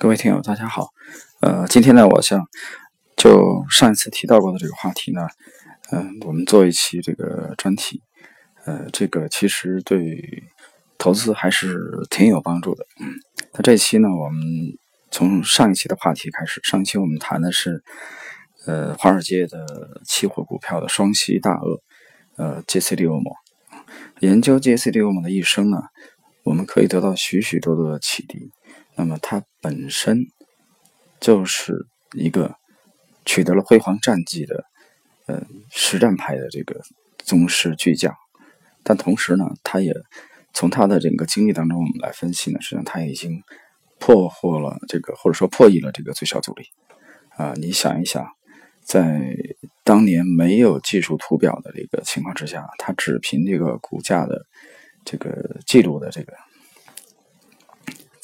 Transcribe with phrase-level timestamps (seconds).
[0.00, 0.94] 各位听友，大家好。
[1.42, 2.48] 呃，今天呢，我想
[3.18, 5.28] 就上一次提到过的这个话题呢，
[5.92, 8.02] 嗯，我们做一期这个专题。
[8.64, 10.42] 呃，这个其实对
[10.96, 11.78] 投资还是
[12.08, 12.86] 挺有帮助的。
[12.98, 13.12] 嗯，
[13.52, 14.42] 那这期呢，我们
[15.10, 16.62] 从上一期的话题开始。
[16.64, 17.84] 上一期我们谈的是
[18.66, 21.82] 呃，华尔街的期货股票的双栖大鳄，
[22.38, 22.96] 呃，J.C.
[22.96, 23.34] 利欧姆。
[24.20, 24.90] 研究 J.C.
[24.92, 25.76] 利欧姆的一生呢，
[26.42, 28.50] 我们可以得到许许多多的启迪。
[28.96, 30.26] 那么他本身
[31.20, 32.54] 就是一个
[33.24, 34.64] 取得了辉煌战绩的，
[35.26, 36.80] 呃，实战派的这个
[37.18, 38.14] 宗师巨匠。
[38.82, 39.94] 但同时呢，他也
[40.52, 43.42] 从他的整个经历当中，我们来分析呢，实际上他已经
[43.98, 46.64] 破获了这个，或者说破译了这个最小阻力。
[47.36, 48.26] 啊，你想一想，
[48.82, 49.34] 在
[49.84, 54.46] 当年没有技术图表的这个情况之下，他只凭这个股价的
[55.04, 56.32] 这个记录的这个。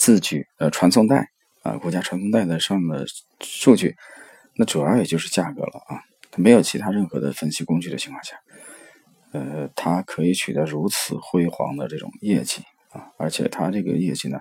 [0.07, 1.31] 字据呃传送带
[1.65, 3.05] 啊，国家传送带的上的
[3.41, 3.97] 数据，
[4.55, 5.99] 那主要也就是价格了啊，
[6.31, 8.37] 它没有其他任何的分析工具的情况下，
[9.33, 14.39] 呃，它可以取得如此辉煌的这种业绩啊，而且它这个业绩呢，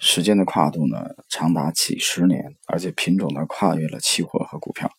[0.00, 4.90] 时间的跨度呢长达几十年，而且品种呢跨越了期货和股票，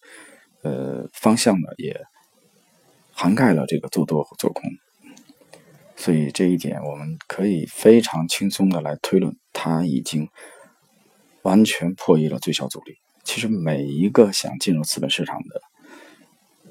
[0.63, 1.99] 呃，方向呢也
[3.11, 4.63] 涵盖了这个做多和做空。
[5.97, 10.29] 所以这一点，我们可以非常轻松的来推论，它已经
[11.41, 12.95] 完全破译了最小阻力。
[13.25, 15.61] 其实每一个想进入资本市场的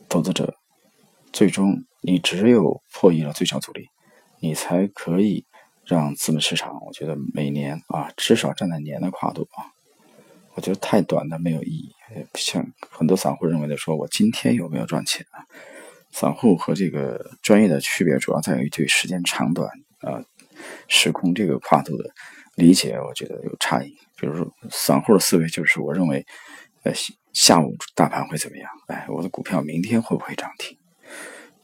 [0.08, 0.54] 投资者，
[1.30, 3.88] 最终你只有破译了最小阻力，
[4.40, 5.44] 你才可以
[5.84, 9.68] 让资本市场，我觉得每年啊，至少站在年的跨度啊，
[10.54, 11.92] 我觉得太短的没有意义。
[12.36, 15.44] 像很多散户认为的，说我今天有没有赚钱啊？
[16.10, 19.68] 散户和这个专业的区别主要在于对时间长短
[20.00, 20.24] 啊、
[20.88, 22.10] 时空这个跨度的
[22.58, 23.96] 理解，我觉得有差异。
[24.18, 26.26] 比如说，散户的思维就是我认为，
[26.82, 26.92] 呃，
[27.32, 28.68] 下午大盘会怎么样？
[28.88, 30.76] 哎，我的股票明天会不会涨停？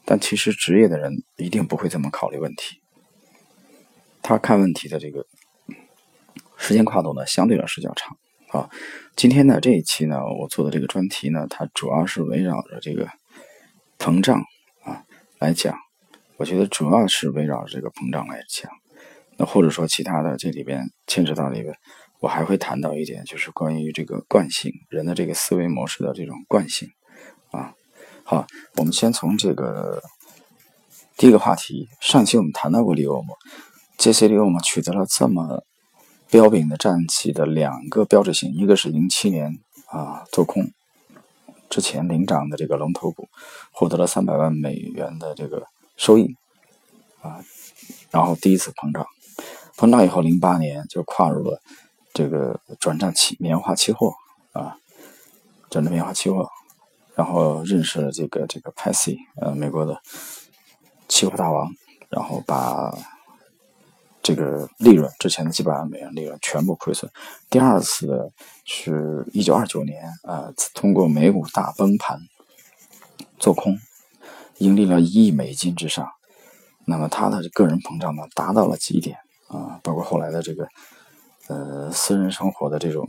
[0.05, 2.81] 但其实职业的人一定不会这么考虑问题。
[4.23, 5.27] 他看问题的这个
[6.57, 8.17] 时间跨度呢，相对来说较长。
[8.49, 8.71] 啊，
[9.17, 13.09] 今天呢这一期呢，我做的这个专题呢，它主要是围绕着这个。
[13.97, 14.43] 膨胀
[14.83, 15.05] 啊，
[15.39, 15.75] 来讲，
[16.37, 18.71] 我觉得主要是围绕着这个膨胀来讲。
[19.37, 21.75] 那或者说其他的，这里边牵扯到了一个，
[22.21, 26.89] 我还会谈到一点，就是关于这个惯性，人的这个思维模式的这种惯性
[27.51, 27.75] 啊。
[28.25, 28.47] 好，
[28.77, 30.03] 我们先从这个
[31.17, 33.35] 第一个话题，上期我们谈到过利欧姆，
[33.99, 35.65] 杰西利欧姆取得了这么
[36.31, 40.73] 标炳的战绩的两个标志性，一个是零七年啊做空。
[41.71, 43.29] 之前领涨的这个龙头股
[43.73, 46.37] 获得了三百万美元的这个收益
[47.21, 47.45] 啊，
[48.11, 49.05] 然后第一次膨胀，
[49.77, 51.61] 膨胀以后，零八年就跨入了
[52.13, 54.15] 这个转战期棉花期货
[54.53, 54.77] 啊，
[55.71, 56.49] 转战棉花期货，
[57.15, 60.01] 然后认识了这个这个 p a s y 呃，美国的
[61.09, 61.71] 期货大王，
[62.09, 62.93] 然后把。
[64.27, 67.11] 这个利润之前的几百万美元利润全部亏损。
[67.51, 68.33] 第二次
[68.65, 72.19] 是一九二九年，啊，通过美股大崩盘
[73.39, 73.79] 做空，
[74.57, 76.11] 盈利了一亿美金之上。
[76.87, 79.19] 那么他的个人膨胀呢，达到了极点
[79.55, 80.69] 啊，包括后来的这个
[81.49, 83.07] 呃私人生活的这种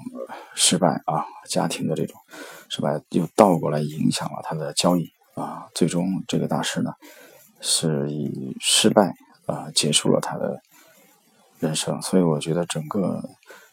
[0.53, 2.15] 失败啊，家庭的这种
[2.69, 5.67] 失败，又倒过来影响了他的交易啊。
[5.73, 6.91] 最终这个大师呢，
[7.61, 9.13] 是以失败
[9.45, 10.61] 啊结束了他的。
[11.57, 13.23] 人生，所以我觉得整个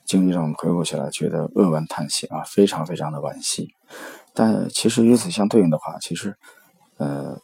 [0.04, 3.74] 经历上回顾起来，觉得扼腕叹息啊，非常非常的惋惜。
[4.32, 6.38] 但其实与此相对应的话，其实
[6.98, 7.36] 呃，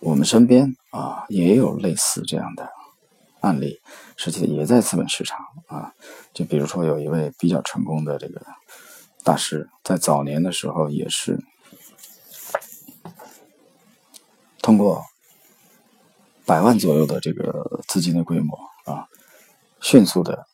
[0.00, 2.70] 我们身边啊也有类似这样的
[3.40, 3.80] 案例，
[4.16, 5.92] 实际也在资本市场啊。
[6.32, 8.40] 就比如说有一位比较成功的这个
[9.24, 11.38] 大师，在早年的时候也是
[14.62, 15.02] 通过
[16.44, 19.06] 百万左右的这个资金的规模啊。
[19.82, 20.46] 迅速的、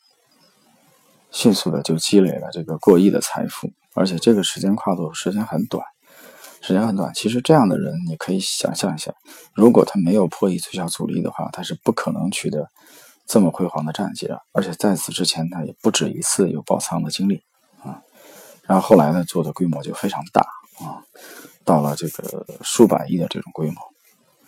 [1.32, 5.84] 迅速的就积累了这个过亿的财富，而且这个时间跨度时间很短，
[6.66, 7.14] 时间很短。
[7.14, 9.14] 其实这样的人，你可以想象一下，
[9.54, 12.68] 如果他没有破译最小阻力的话，他是不可能取得
[13.24, 14.42] 这么辉煌的战绩的。
[14.50, 17.40] 而且在此之前，他也不止一次有爆仓的经历
[17.84, 18.02] 啊。
[18.64, 20.40] 然后后来呢，做的规模就非常大
[20.84, 20.98] 啊，
[21.64, 23.76] 到了这个数百亿的这种规模。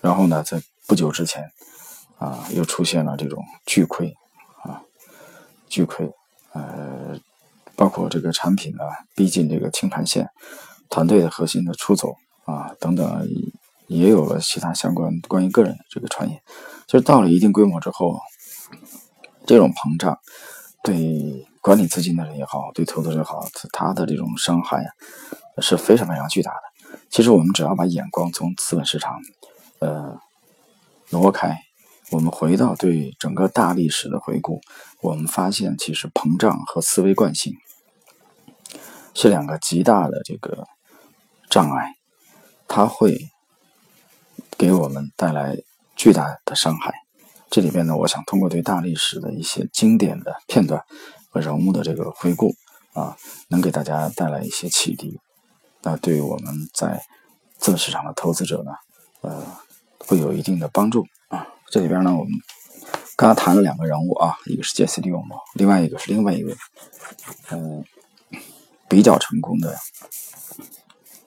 [0.00, 1.48] 然后呢，在不久之前
[2.18, 4.12] 啊，又出现了这种巨亏
[4.64, 4.82] 啊。
[5.68, 6.10] 巨亏，
[6.52, 7.16] 呃，
[7.76, 8.82] 包括这个产品呢
[9.14, 10.28] 逼近这个清盘线，
[10.90, 12.14] 团队的核心的出走
[12.44, 13.28] 啊等等，
[13.86, 16.40] 也有了其他相关关于个人的这个传言。
[16.86, 18.18] 就是到了一定规模之后，
[19.46, 20.18] 这种膨胀
[20.82, 24.86] 对管理资金的人也好，对投资者也好，他的这种伤害
[25.58, 26.98] 是非常非常巨大的。
[27.10, 29.18] 其实我们只要把眼光从资本市场
[29.80, 30.18] 呃
[31.10, 31.58] 挪开，
[32.10, 34.60] 我们回到对整个大历史的回顾，
[35.02, 37.52] 我们发现其实膨胀和思维惯性
[39.14, 40.66] 是两个极大的这个
[41.48, 41.94] 障碍，
[42.66, 43.30] 它会
[44.56, 45.56] 给我们带来
[45.96, 46.92] 巨大的伤害。
[47.50, 50.84] 这里边呢，我想通过对大历史的一些经典的片段
[51.30, 52.54] 和人物的这个回顾
[52.92, 53.16] 啊，
[53.48, 55.18] 能给大家带来一些启迪。
[55.82, 57.02] 那对于我们在
[57.56, 58.72] 资本市场的投资者呢，
[59.22, 59.42] 呃，
[59.98, 61.46] 会有一定的帮助啊。
[61.70, 62.32] 这里边呢，我们
[63.16, 66.54] 刚刚谈了两个人物啊，一个是杰西·利欧莫，另外一个是另外一位，
[67.50, 67.84] 嗯，
[68.88, 69.74] 比较成功的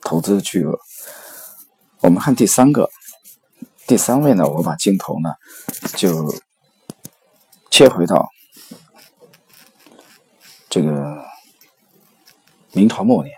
[0.03, 0.77] 投资巨额。
[2.01, 2.89] 我们看第三个。
[3.88, 5.33] 第三位呢，我把镜头呢
[5.98, 6.33] 就
[7.69, 8.30] 切回到
[10.69, 11.25] 这个
[12.71, 13.36] 明朝末年。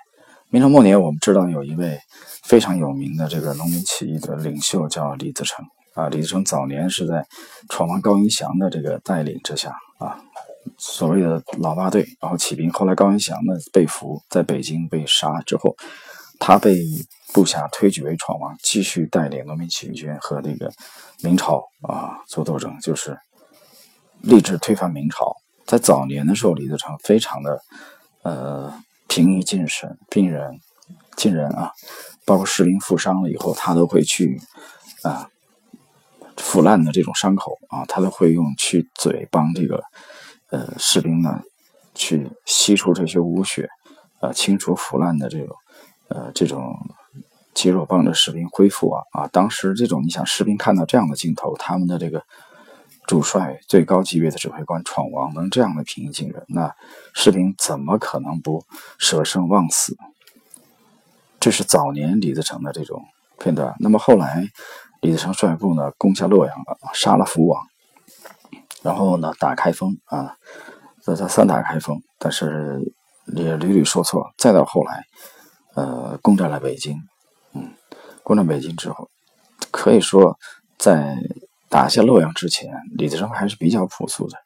[0.49, 1.99] 明朝末年，我们知道有一位
[2.43, 5.65] 非常有名的这个农民起义的领袖叫李自成
[5.95, 6.07] 啊。
[6.09, 7.25] 李自成早年是在
[7.69, 10.19] 闯王高迎祥的这个带领之下啊，
[10.77, 12.71] 所谓的老八队，然后起兵。
[12.71, 15.75] 后来高迎祥呢被俘，在北京被杀之后，
[16.39, 16.83] 他被。
[17.33, 20.71] 部下推举为闯王，继续带领农民起义军和这个
[21.23, 23.17] 明朝啊做斗争，就是
[24.21, 25.35] 立志推翻明朝。
[25.65, 27.59] 在早年的时候，李自成非常的
[28.21, 28.71] 呃
[29.07, 30.59] 平易近人，病人
[31.17, 31.71] 近人啊，
[32.23, 34.39] 包括士兵负伤了以后，他都会去
[35.01, 35.27] 啊
[36.37, 39.83] 腐烂的这种伤口啊，他都会用去嘴帮这个
[40.51, 41.41] 呃士兵呢
[41.95, 43.67] 去吸出这些污血，
[44.21, 45.55] 呃清除腐烂的这种
[46.13, 46.77] 呃这种。
[47.55, 49.27] 肌肉帮着士兵恢复啊啊！
[49.27, 52.23] 当时这种，你想士兵看到这样的镜头，他们的这个
[53.05, 56.75] 主帅最高级别的指挥官闯王能这样的平易近人，那
[57.13, 58.65] 士兵怎么可能不
[58.97, 59.95] 舍生忘死？
[61.39, 63.05] 这是早年李自成的这种
[63.37, 63.75] 片段。
[63.77, 64.43] 那么后来，
[65.01, 67.63] 李自成率部呢攻下洛阳了，杀了福王，
[68.81, 70.35] 然后呢打开封啊，
[71.03, 72.81] 这这三打开封，但是
[73.27, 74.33] 也屡屡受挫。
[74.39, 75.05] 再到后来，
[75.73, 76.97] 呃，攻占了北京。
[77.53, 77.73] 嗯，
[78.23, 79.09] 攻占北京之后，
[79.71, 80.37] 可以说
[80.77, 81.15] 在
[81.69, 84.37] 打下洛阳之前，李自成还是比较朴素的，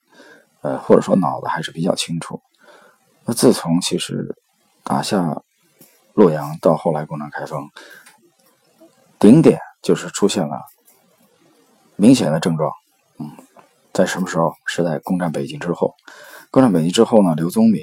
[0.62, 2.42] 呃，或者说脑子还是比较清楚。
[3.26, 4.36] 那自从其实
[4.84, 5.42] 打下
[6.14, 7.70] 洛阳到后来攻占开封，
[9.20, 10.62] 顶点就是出现了
[11.96, 12.72] 明显的症状。
[13.20, 13.32] 嗯，
[13.94, 14.54] 在什么时候？
[14.66, 15.94] 是在攻占北京之后。
[16.52, 17.82] 攻占北京之后呢，刘宗敏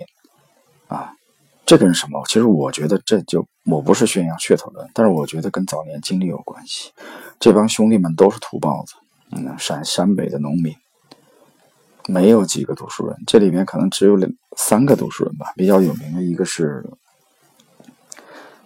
[1.64, 1.66] 啊。
[1.66, 2.22] 这跟什么？
[2.26, 6.92] 其实我觉得这就我不是宣扬噱头的，但是我觉得跟早年经历有关系。
[7.40, 8.94] 这帮兄弟们都是土包子，
[9.32, 10.74] 嗯，陕陕北的农民，
[12.06, 13.16] 没有几个读书人。
[13.26, 16.84] 这里面可能只有两三个读书人吧，比较有名的一个是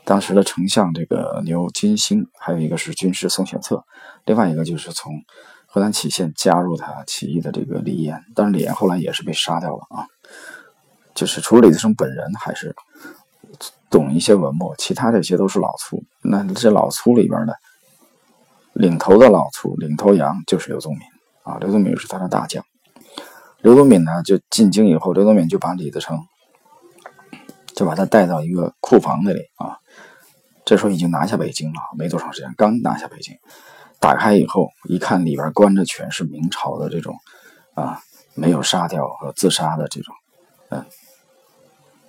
[0.04, 3.84] 当时的丞相这个牛金星，还有一个是军师宋显策，
[4.24, 5.12] 另外一个就是从
[5.66, 10.06] 河南杞县加入他起义的这个李岩，但是李岩后来也是被杀掉了啊。
[11.18, 12.76] 就是除了李自成本人还是
[13.90, 16.00] 懂一些文墨，其他这些都是老粗。
[16.22, 17.56] 那这老粗里边的
[18.72, 21.02] 领头的老粗，领头羊就是刘宗敏
[21.42, 21.58] 啊。
[21.58, 22.64] 刘宗敏是他的大将。
[23.62, 26.20] 刘宗敏呢，就进京以后，刘宗敏就把李自成
[27.74, 29.78] 就把他带到一个库房那里啊。
[30.64, 33.36] 这时候已经拿下北京了，没多长时间，刚拿下北京。
[33.98, 37.16] 打开以后一看，里边关着全是明朝的这种
[37.74, 38.00] 啊，
[38.36, 40.14] 没有杀掉和自杀的这种，
[40.68, 40.86] 嗯。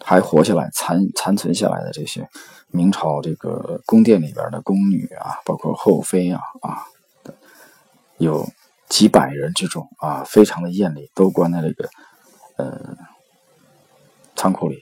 [0.09, 2.27] 还活下来、残残存下来的这些
[2.71, 6.81] 明朝这个宫殿里边的宫女啊，包括后妃啊啊，
[8.17, 8.49] 有
[8.87, 11.87] 几百人之众啊，非常的艳丽，都关在这个
[12.57, 12.97] 呃
[14.35, 14.81] 仓库里。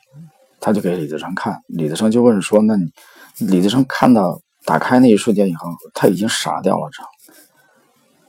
[0.62, 2.90] 他就给李自成看，李自成就问说：“那你？”
[3.46, 7.10] 李自成看到打开那一瞬间以后，他已经傻掉了，知道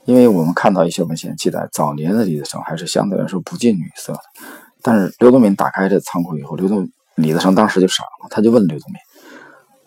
[0.03, 4.19] 因为我们看到一些文献记载，早年的李自成还是相对来说不近女色的。
[4.81, 8.99] 但是刘宗敏打开这仓库以后，刘宗李自成当时就傻了，他就问刘宗敏：“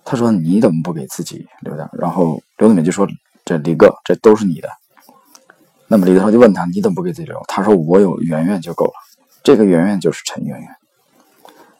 [0.04, 3.08] 他说你怎么不给自己留点？”然后刘宗敏就说
[3.44, 4.68] ：“这李哥，这都是你的。”
[5.88, 8.92] 那么李自成就问他：“你怎么不给自己留？”他说：“我有圆圆就够了。”
[9.42, 10.68] 这个圆圆就是陈圆圆。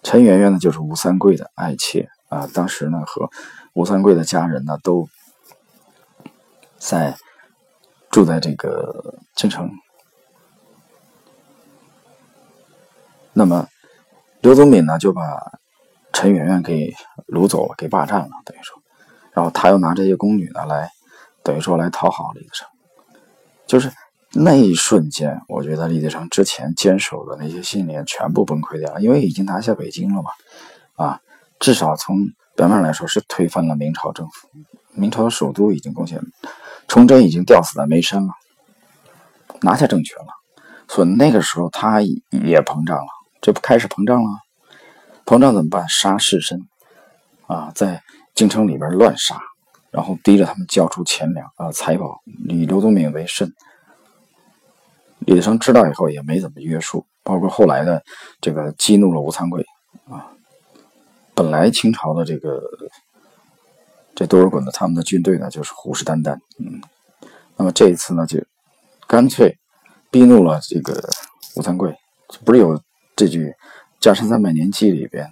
[0.02, 2.48] 陈圆圆呢，就是吴三桂的爱妾啊。
[2.52, 3.30] 当时呢，和
[3.74, 5.08] 吴三桂的家人呢，都
[6.78, 7.16] 在
[8.10, 9.70] 住在这个京城。
[13.32, 13.66] 那么，
[14.40, 15.22] 刘宗敏呢就把
[16.12, 16.92] 陈圆圆给
[17.26, 18.76] 掳走了，给霸占了，等于说，
[19.32, 20.90] 然后他又拿这些宫女呢来，
[21.42, 22.68] 等于说来讨好李自成，
[23.66, 23.90] 就是
[24.34, 30.30] 那一瞬间，我觉得李自成之前坚守的那些信念全部崩溃掉了，因为已经拿下北京了嘛，
[30.96, 31.20] 啊，
[31.58, 32.16] 至少从
[32.54, 34.48] 表面来说是推翻了明朝政府，
[34.92, 36.20] 明朝的首都已经攻陷，
[36.86, 38.34] 崇祯已经吊死在眉山了，
[39.62, 40.28] 拿下政权了，
[40.86, 43.08] 所以那个时候他也膨胀了，
[43.42, 44.30] 这不开始膨胀了，
[45.26, 45.86] 膨胀怎么办？
[45.88, 46.60] 杀士绅，
[47.48, 48.00] 啊，在
[48.36, 49.42] 京城里边乱杀，
[49.90, 53.52] 然后逼着他们交出钱粮啊财宝，以刘宗敏为甚。
[55.18, 58.00] 李自成知道以后也没怎么约束，包括后来的
[58.40, 59.66] 这个激怒了吴三桂
[60.08, 60.30] 啊。
[61.34, 62.62] 本来清朝的这个
[64.14, 66.80] 这多尔衮的他们的军队呢，就是虎视眈眈，嗯。
[67.56, 68.38] 那么这一次呢，就
[69.08, 69.58] 干脆
[70.12, 71.10] 逼怒了这个
[71.56, 71.92] 吴三桂。
[72.44, 72.80] 不是有
[73.22, 73.44] 这句
[74.00, 75.28] 《嘉山三百年记》里边，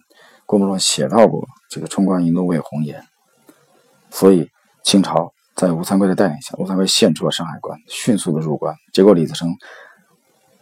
[0.46, 3.04] 郭沫若写到过这个“冲冠一怒为红颜”，
[4.10, 4.48] 所以
[4.84, 5.32] 清朝。
[5.56, 8.76] 在吴三桂的带领下，吴三桂献出了山海关，迅速的入关。
[8.92, 9.56] 结果李自成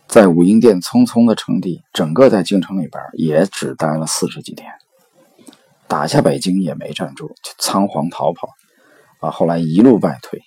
[0.06, 4.72] 在武英殿匆匆的称帝，整个在京城里边也只待了四十几天，
[5.86, 8.48] 打下北京也没站住，就仓皇逃跑。
[9.20, 10.40] 啊，后来一路败退。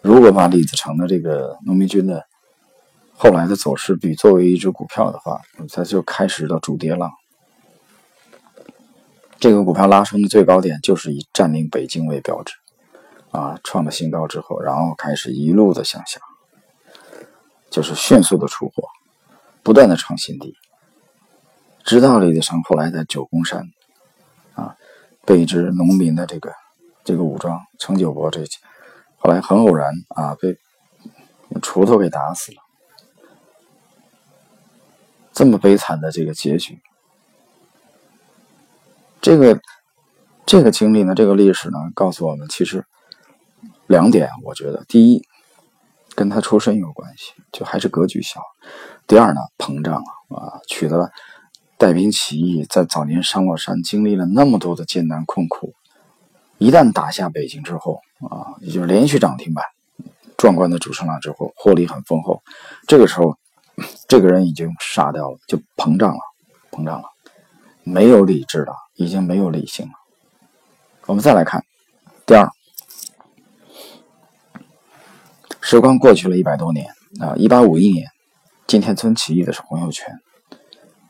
[0.00, 2.24] 如果把李自成的这个农民军的
[3.24, 5.40] 后来的走势比作为一只股票的话，
[5.72, 7.10] 它就开始了主跌浪。
[9.40, 12.54] 这个股票拉升的最高点就是以占领北京为标志。
[13.30, 16.20] 啊，创了新高之后，然后开始一路的向下，
[17.70, 18.84] 就是迅速的出货，
[19.62, 20.54] 不断的创新低，
[21.82, 23.70] 直到李自成后来在九宫山，
[24.54, 24.76] 啊，
[25.24, 26.52] 被一支农民的这个
[27.02, 28.44] 这个武装程九伯这，
[29.16, 30.58] 后来很偶然啊，被
[31.62, 32.62] 锄头给打死了，
[35.34, 36.80] 这么悲惨的这个结局，
[39.20, 39.60] 这个
[40.46, 42.84] 这个经历呢，这个历史呢，告诉我们其实。
[43.86, 45.22] 两点，我觉得，第一，
[46.14, 48.40] 跟他出身有关系，就还是格局小；
[49.06, 51.10] 第二呢，膨胀了啊，取得了
[51.76, 55.74] 带兵起义，在早年上过山，经历了那么多的艰难困苦，
[56.56, 58.00] 一旦打下北京之后
[58.30, 59.62] 啊，也就是连续涨停板，
[60.38, 62.42] 壮观的主升浪之后，获利很丰厚，
[62.88, 63.36] 这个时候，
[64.06, 66.20] 这个人已经傻掉了，就膨胀了，
[66.70, 67.08] 膨胀了，
[67.82, 69.92] 没有理智了，已经没有理性了。
[71.06, 71.64] 我们再来看
[72.24, 72.48] 第二。
[75.60, 76.86] 时光过去了一百多年
[77.20, 78.10] 啊，一八五一年，
[78.66, 80.20] 金田村起义的是洪秀全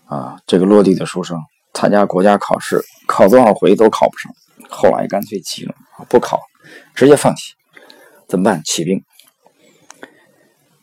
[0.07, 1.39] 啊，这个落地的书生，
[1.73, 4.33] 参加国家考试，考多少回都考不上，
[4.71, 5.75] 后来干脆急了，
[6.09, 6.41] 不考，
[6.95, 7.55] 直接放弃，
[8.29, 8.63] 怎么办？
[8.65, 9.05] 起兵。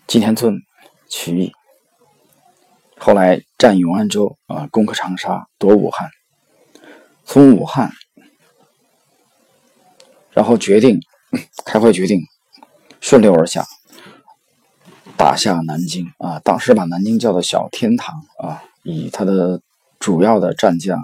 [0.06, 0.58] 金田村
[1.08, 1.54] 起义，
[3.04, 6.12] 后来占永安州啊，攻克长沙，夺武汉，
[7.26, 7.92] 从武汉，
[10.30, 11.00] 然后决定
[11.66, 12.22] 开会决定。
[13.00, 13.66] 顺流而下，
[15.18, 16.38] 打下南京啊！
[16.44, 19.60] 当时把南京叫做小天堂啊，以他的
[19.98, 21.00] 主要的战将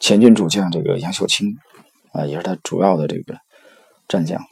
[0.00, 1.56] 前军主将这个杨秀清
[2.10, 3.38] 啊，也是他主要的这个
[4.08, 4.44] 战将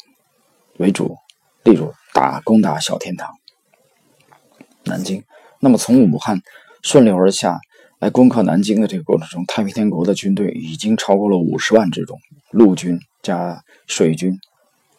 [0.76, 1.16] 为主，
[1.64, 3.34] 立住打攻打小天堂
[4.84, 5.24] 南京。
[5.64, 6.42] 那么从武汉
[6.82, 7.58] 顺流而下
[7.98, 14.38] 来攻克南京的这个过程中，太平天国的军队已经超过了五十万之众，陆军加水军。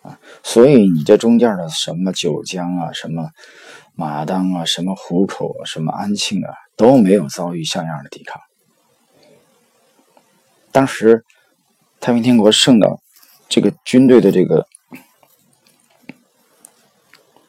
[0.02, 3.30] 啊所以你这中间的什么九江啊，什么
[3.94, 8.42] 马当啊，什么湖口啊，什么安庆啊，都没有遭遇像样的抵抗。
[10.72, 11.24] 当时
[12.00, 13.00] 太平天国胜到
[13.50, 14.68] 这个军队的这个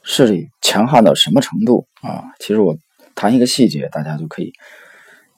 [0.03, 2.25] 势力强悍到什么程度啊？
[2.39, 2.77] 其实我
[3.17, 4.53] 谈一个细节，大家就可以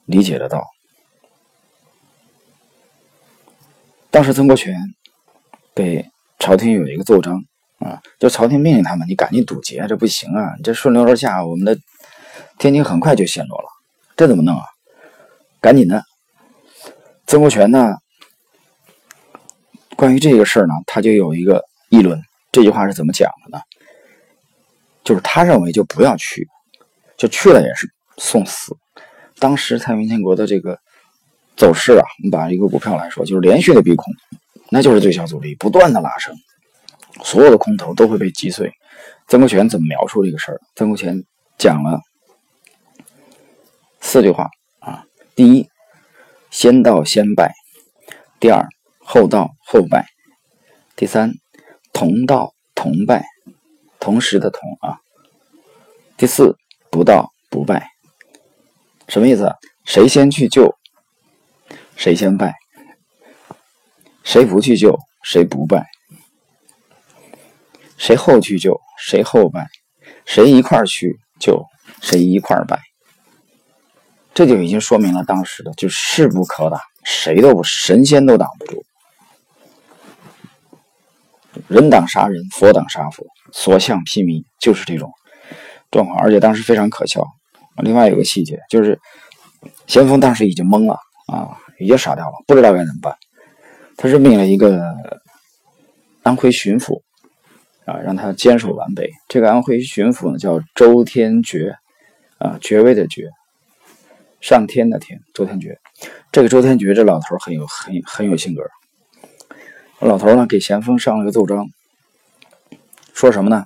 [0.05, 0.63] 理解得到。
[4.11, 4.75] 当时曾国荃
[5.73, 6.07] 被。
[6.41, 7.43] 朝廷有一个奏章
[7.79, 10.53] 啊，就朝廷命令他们，你赶紧堵截，这不行啊！
[10.55, 11.77] 你这顺流而下，我们的
[12.57, 13.67] 天津很快就陷落了，
[14.15, 14.63] 这怎么弄啊？
[15.59, 16.01] 赶紧的！
[17.27, 17.93] 曾国荃呢，
[19.97, 22.17] 关于这个事儿呢，他就有一个议论。
[22.53, 23.61] 这句话是怎么讲的呢？
[25.03, 26.47] 就是他认为就不要去，
[27.19, 28.75] 就去了也是送死。
[29.37, 30.79] 当时太平天国的这个
[31.55, 34.05] 走势啊，我们把一个股票来说，就是连续的逼空。
[34.71, 36.35] 那就是最小阻力，不断的拉升，
[37.23, 38.71] 所有的空头都会被击碎。
[39.27, 40.61] 曾国荃怎么描述这个事儿？
[40.75, 41.25] 曾国荃
[41.57, 41.99] 讲了
[43.99, 44.49] 四句话
[44.79, 45.67] 啊：第一，
[46.51, 47.49] 先到先败；
[48.39, 48.67] 第二，
[48.99, 50.03] 后到后败；
[50.95, 51.33] 第三，
[51.91, 53.25] 同到同败，
[53.99, 55.01] 同时的同啊；
[56.15, 56.55] 第四，
[56.89, 57.89] 不到不败。
[59.07, 59.53] 什么意思？
[59.85, 60.75] 谁先去救，
[61.95, 62.53] 谁先败。
[64.23, 65.87] 谁不去救，谁不败。
[67.97, 69.67] 谁后去救谁后败，
[70.25, 71.65] 谁一块去救
[72.01, 72.79] 谁一块败。
[74.33, 78.85] 这就已经说明了当时的就势不可挡，谁都不神仙都挡不住，
[81.67, 85.11] 人挡杀人，佛挡杀佛，所向披靡，就是这种
[85.91, 86.19] 状况。
[86.19, 87.25] 而且当时非常可笑。
[87.77, 88.99] 另外有个细节就是，
[89.87, 93.15] 咸丰当时已经懵了啊，已经傻掉了，不知道该怎么办。
[93.95, 94.81] 他任命了一个
[96.23, 97.01] 安徽巡抚
[97.85, 99.09] 啊，让他坚守皖北。
[99.27, 101.77] 这个安徽巡抚呢叫周天觉
[102.37, 103.29] 啊，爵位的爵。
[104.41, 105.77] 上天的天，周天觉，
[106.31, 108.61] 这个周天觉这老头很有很很有性格。
[109.99, 111.67] 老头呢给咸丰上了个奏章，
[113.13, 113.65] 说什么呢？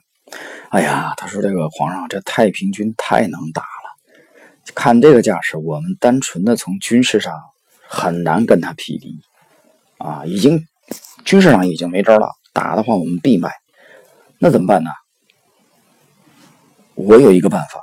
[0.73, 7.39] 哎呀，他说这个皇上这太平军太能打了，看这个架势，我们单纯的从军事上
[7.87, 9.19] 很难跟他匹敌
[9.99, 10.65] 啊，已经
[11.23, 13.61] 军事上已经没招了，打的话我们必败。
[14.39, 14.89] 那怎么办呢？
[16.95, 17.79] 我有一个办法，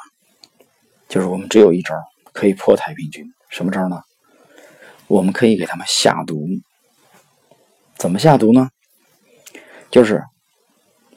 [1.09, 1.95] 就是我们只有一招。
[2.33, 4.03] 可以破太平军，什么招呢？
[5.07, 6.49] 我们可以给他们下毒。
[7.97, 8.69] 怎么下毒呢？
[9.91, 10.25] 就是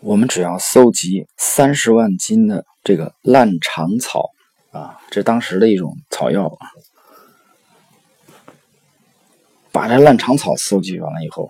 [0.05, 4.31] 我们只要搜集三十万斤的这个烂肠草
[4.71, 6.67] 啊，这当时的一种草药啊。
[9.71, 11.49] 把这烂肠草搜集完了以后，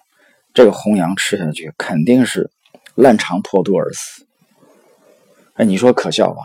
[0.54, 2.52] 这个红羊吃下去肯定是
[2.94, 4.28] 烂肠破肚而死。
[5.56, 6.44] 哎，你说可笑吧？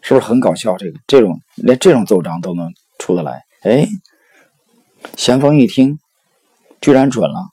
[0.00, 0.78] 是不是很搞笑？
[0.78, 3.44] 这个这种连这种奏章都能出得来？
[3.60, 3.86] 哎，
[5.18, 5.98] 咸丰一听，
[6.80, 7.50] 居然准了！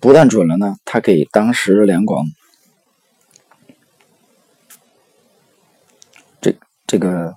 [0.00, 2.26] 不但准了呢，他给当时两广
[6.94, 7.34] 这个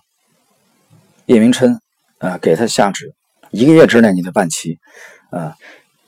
[1.25, 1.79] 叶明琛
[2.19, 3.15] 啊，给他下旨，
[3.49, 4.77] 一个月之内你得办齐
[5.31, 5.57] 啊，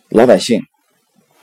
[0.09, 0.61] 老百姓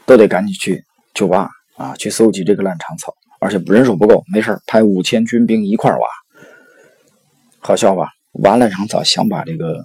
[0.04, 0.84] 都得赶紧去
[1.14, 5.98] 去挖啊，去搜集这个烂长草，而且人手不够，没事派五千军兵一块挖。
[7.58, 8.10] 好笑吧？
[8.34, 9.84] 挖了场草，想把这个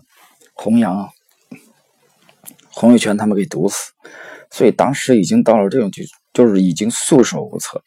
[0.54, 1.10] 洪阳、
[2.70, 3.78] 洪秀全他们给毒死，
[4.52, 6.04] 所以当时已经到了这种就
[6.34, 7.82] 就是已经束手无策，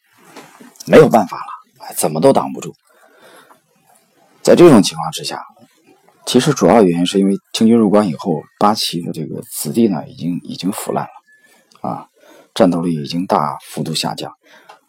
[0.85, 2.75] 没有办法了，怎么都挡不住。
[4.45, 5.41] 在这种情况之下，
[6.23, 12.07] 其实主要原因是因为清军入关以后，八旗的这个子弟呢，已经已经腐烂了，啊，
[12.53, 14.31] 战斗力已经大幅度下降。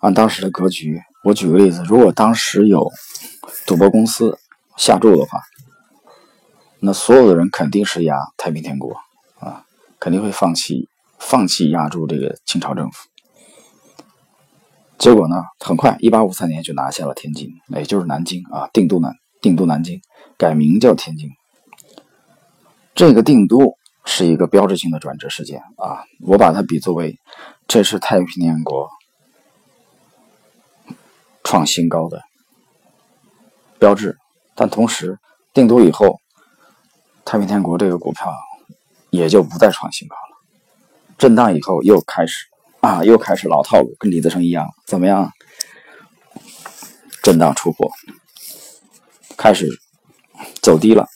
[0.01, 2.93] 按当时的格局，我举个例子，如果当时有
[3.67, 4.39] 赌博公司。
[4.77, 5.41] 下注的话，
[6.81, 8.95] 那所有的人肯定是压太平天国
[9.39, 9.65] 啊，
[9.99, 10.87] 肯定会放弃
[11.19, 13.09] 放弃压住这个清朝政府。
[14.99, 19.15] 结果呢，很快，一八五三年就拿下了天津，也就是南京啊，定都南
[19.47, 20.01] 定都南京，
[20.37, 21.31] 改名叫天津。
[22.97, 27.17] 这个定都是一个标志性的转折事件啊，我把它比作为
[27.69, 28.91] 这是太平天国
[31.45, 32.21] 创新高的
[33.79, 34.19] 标志。
[34.57, 35.17] 但同时，
[35.55, 36.19] 定都以后，
[37.25, 38.35] 太平天国这个股票
[39.11, 40.37] 也就不再创新高了。
[41.17, 42.47] 震荡以后又开始
[42.81, 45.31] 啊，又开始老套路，跟李自成一样，怎么样？
[47.23, 47.89] 震荡出货，
[49.37, 49.69] 开始
[50.63, 51.07] 走低了。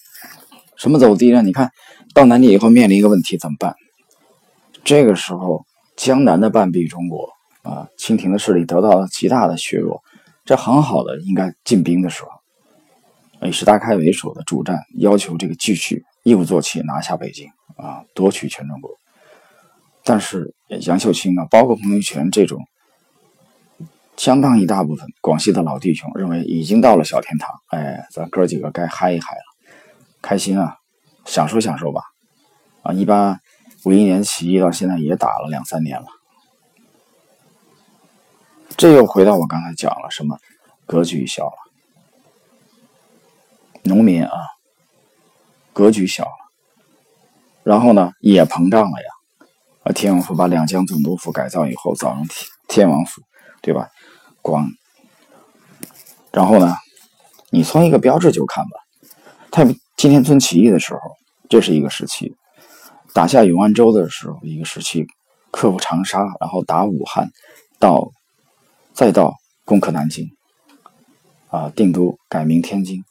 [0.76, 1.42] 什么走低呢？
[1.42, 1.70] 你看
[2.14, 3.74] 到南京以后面临一个问题，怎么办？
[4.82, 5.64] 这个时候，
[5.96, 7.28] 江南的半壁中国
[7.62, 10.02] 啊，清廷的势力得到了极大的削弱，
[10.44, 12.30] 这很好的应该进兵的时候。
[13.46, 18.90] 以石达开为首的主战要求这个继续一鼓作气拿下北京啊，夺取全中国。
[20.04, 22.58] 但是杨秀清啊，包括彭玉泉这种
[24.20, 29.42] 相当一大部分广西的老弟兄认为已经到了小天堂，哎，咱哥几个该嗨一嗨了，
[30.20, 30.76] 开心啊，
[31.24, 32.02] 享受享受吧。
[32.82, 33.40] 啊，一八
[33.86, 36.06] 五一年起义到现在也打了两三年了，
[38.76, 40.36] 这又回到我刚才讲了什么
[40.84, 41.56] 格局小了。
[43.84, 44.36] 农民啊，
[45.72, 46.52] 格局小了，
[47.62, 49.06] 然后呢也膨胀了呀。
[49.84, 53.22] 啊，天王府把两江总督府改造以后，造成天天王府，
[53.62, 53.88] 对吧？
[54.42, 54.68] 光，
[56.32, 56.74] 然后呢，
[57.50, 58.70] 你从一个标志就看吧。
[59.50, 61.00] 太平金田村起义的时候，
[61.48, 62.32] 这是一个时期；
[63.12, 65.04] 打下永安州的时候，一个时期；
[65.50, 67.30] 克服长沙，然后打武汉，
[67.78, 68.10] 到
[68.92, 70.28] 再到攻克南京，
[71.48, 73.02] 啊，定都改名天津。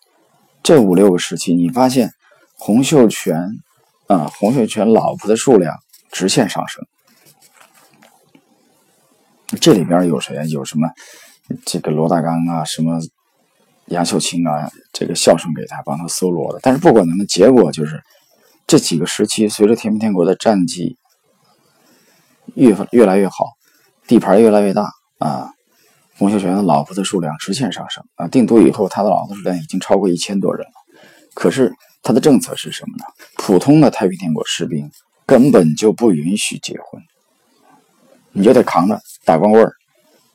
[0.64, 2.12] 这五六个时期，你发现
[2.58, 3.50] 洪秀全
[4.08, 5.76] 啊，洪秀全老婆的数量
[6.12, 6.86] 直线上升。
[9.60, 10.44] 这里边有谁啊？
[10.46, 10.88] 有什么
[11.66, 13.00] 这个罗大刚啊，什么
[13.88, 16.60] 杨秀清啊，这个孝顺给他帮他搜罗的。
[16.62, 18.02] 但是不管怎么，结果就是
[18.68, 20.98] 这几个时期，随着天平天国的战绩
[22.54, 23.46] 越越来越好，
[24.08, 25.50] 地盘越来越大啊，
[26.18, 28.28] 洪秀全的老婆的数量直线上升啊！
[28.28, 30.74] 定都以后，他的老婆数量已经超过一千多人了。
[31.34, 33.06] 可是他的政策是什么呢？
[33.36, 34.92] 普通的太平天国士兵
[35.26, 37.02] 根本就不允许结婚，
[38.32, 39.74] 你就得扛着打光棍儿，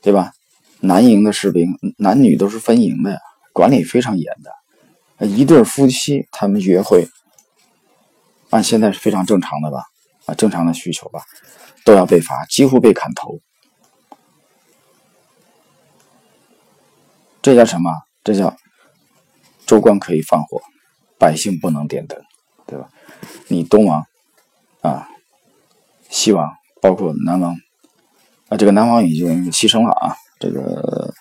[0.02, 0.32] 对吧？
[0.80, 3.18] 男营的士兵，男女都是分营的呀，
[3.52, 5.26] 管理非常严的。
[5.26, 7.08] 一对夫妻他们约会，
[8.50, 9.84] 按现在是非常正常的吧？
[10.26, 11.22] 啊，正常的需求吧，
[11.84, 13.40] 都要被罚，几乎被砍头。
[17.40, 17.90] 这叫什么？
[18.22, 18.56] 这叫
[19.66, 20.60] 州官可以放火，
[21.18, 22.22] 百姓不能点灯，
[22.66, 22.90] 对吧？
[23.48, 24.04] 你东王
[24.82, 25.08] 啊，
[26.10, 27.56] 西王，包括南王
[28.56, 30.14] 这个南王已经牺牲了啊。
[30.40, 31.12] 这个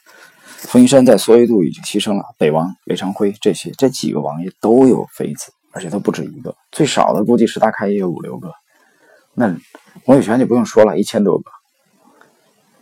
[0.45, 8.51] 冯玉山在蓑衣渡已经牺牲了，北王韦昌辉这些这几个王爷都有妃子，而且都不止一个，最少的估计是大开也有五六个。
[9.35, 9.55] 那
[10.03, 11.43] 洪秀全就不用说了，一千多个。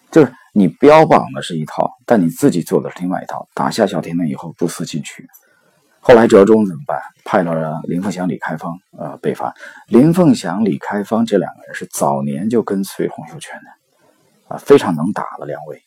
[0.09, 3.47] 就是你标榜的是一套，但你自己做的是另外一套。
[3.53, 5.25] 打下小田门以后不思进取，
[5.99, 6.99] 后来折中怎么办？
[7.23, 9.53] 派了林凤祥、李开芳呃北伐。
[9.87, 13.65] 林凤祥、李开芳这两个人是早年就跟随洪秀全的
[14.51, 15.81] 啊，非常能打的两位。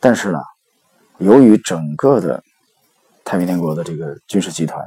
[0.00, 0.38] 但是呢，
[1.18, 2.42] 由于整个的
[3.22, 4.82] 太平天国的这个军事集团，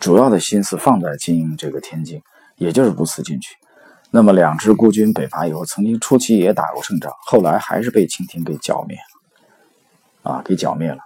[0.00, 2.22] 主要的心思放在经营这个天津，
[2.56, 3.54] 也就是不思进取。
[4.10, 8.96] 那么两支孤军北伐以后，曾经初期也打过胜仗，后来还是被清廷给剿灭，
[10.22, 10.98] 啊，给剿灭了。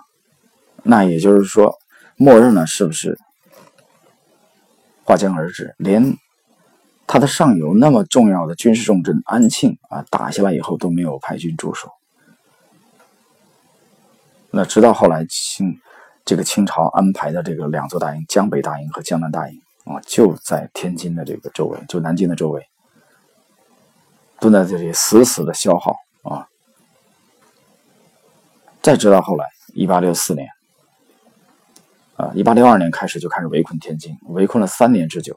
[0.84, 1.76] 那也就是说，
[2.16, 3.18] 默认了是不是
[5.02, 5.74] 划江而治？
[5.78, 6.16] 连。
[7.06, 11.88] 他的上游那么重要的军事重镇安庆啊，打下来以后都没有派军驻守。
[14.50, 15.78] 那直到后来清
[16.24, 22.66] 这个清朝安排的这个两座大营，江北大营和江南大营啊，就在天津的这个周围，就南京的周围，
[24.40, 26.48] 都在这里死死的消耗啊。
[28.82, 30.48] 再直到后来，一八六四年
[32.16, 35.36] 啊，一八六二年开始就开始围困天津，围困了三年之久。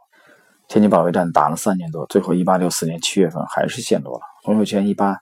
[0.70, 4.24] 天津保卫战打了三年多，最后一八六四年七月份还是陷落了。
[4.44, 5.18] 洪秀全一八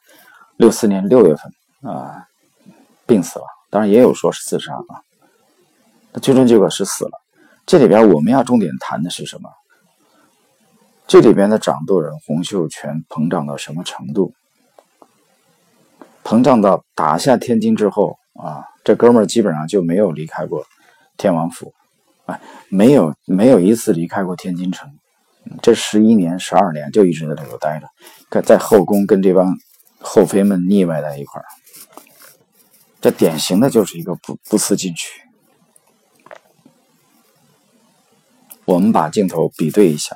[0.57, 2.27] 六四年六月份啊
[3.05, 5.01] 病死了，当然也有说是自杀啊。
[6.11, 7.11] 那最终结果是死了。
[7.65, 9.49] 这里边我们要重点谈的是什么？
[11.07, 14.33] 这里边的掌舵人洪秀全膨胀到什么程度？
[16.25, 20.65] 膨胀到打下天津之后啊，这哥们儿基本上就没有离开过
[21.15, 21.73] 天王府，
[22.25, 24.91] 啊，没有没有一次离开过天津城。
[25.61, 29.55] 这十一年、十二年就一直在这头待着，在后宫跟这帮
[29.99, 31.45] 后妃们腻歪在一块儿，
[33.01, 35.21] 这典型的就是一个不不思进取。
[38.65, 40.15] 我们把镜头比对一下，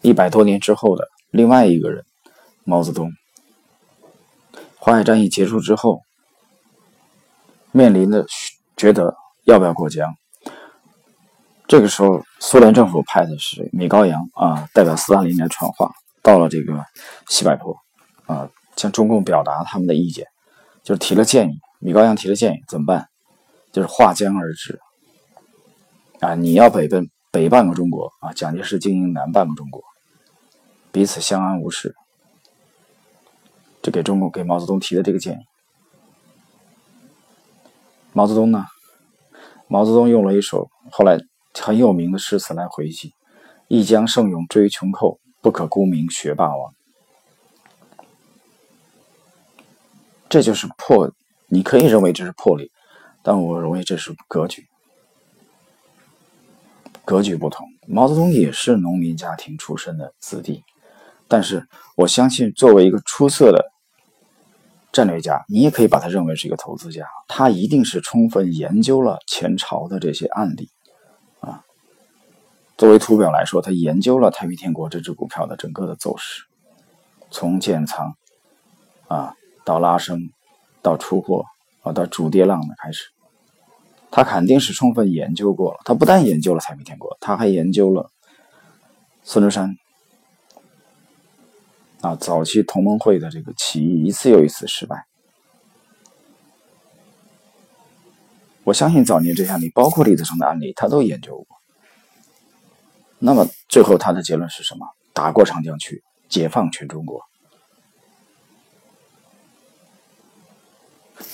[0.00, 2.04] 一百多年之后的另外一个人，
[2.64, 3.12] 毛泽东。
[4.78, 6.00] 淮海战役结束之后，
[7.70, 8.26] 面临的
[8.76, 10.12] 觉得要不要过江。
[11.68, 15.90] 这个时候，苏联政府派的是米高扬啊，代表斯大林来传话，
[16.22, 16.84] 到了这个
[17.28, 17.74] 西柏坡
[18.26, 20.26] 啊，向中共表达他们的意见，
[20.82, 21.54] 就是提了建议。
[21.78, 23.08] 米高扬提了建议，怎么办？
[23.72, 24.78] 就是划江而治
[26.20, 26.34] 啊！
[26.34, 29.82] 你要北奔北半个中国啊，蒋介石经营南半个中国，
[30.90, 31.94] 彼此相安无事。
[33.80, 35.38] 就给中共给毛泽东提的这个建议。
[38.12, 38.66] 毛泽东呢？
[39.68, 41.18] 毛泽东用了一首后来。
[41.54, 43.12] 很有名的诗词来回忆
[43.68, 46.74] ：“一将胜勇追穷寇，不可沽名学霸王。”
[50.28, 51.12] 这就是魄，
[51.48, 52.70] 你可以认为这是魄力，
[53.22, 54.66] 但我认为这是格局。
[57.04, 60.64] 格局不同，毛泽东也是农民家庭出身的子弟，
[61.28, 63.72] 但是我相信，作为一个出色的
[64.92, 67.06] 战略家，你也可以把他认为是一个投资家。
[67.28, 70.70] 他一定是充分研究了前朝的这些案例。
[72.82, 76.42] 作为图表来说，他研究了太平天国这只股票的整个的走势，
[77.30, 78.16] 从建仓
[79.06, 80.32] 啊到拉升，
[80.82, 81.44] 到出货
[81.82, 83.10] 啊到主跌浪的开始，
[84.10, 85.78] 他肯定是充分研究过了。
[85.84, 88.10] 他不但研究了太平天国，他还研究了
[89.22, 89.76] 孙中山
[92.00, 95.06] 啊早期同盟会的这个起义一次又一次失败。
[98.64, 101.61] 我相信早年这些案例，包括李自成的案例，他都研究过。
[103.24, 104.84] 那么最后他的结论是什么？
[105.12, 107.22] 打过长江去，解放全中国。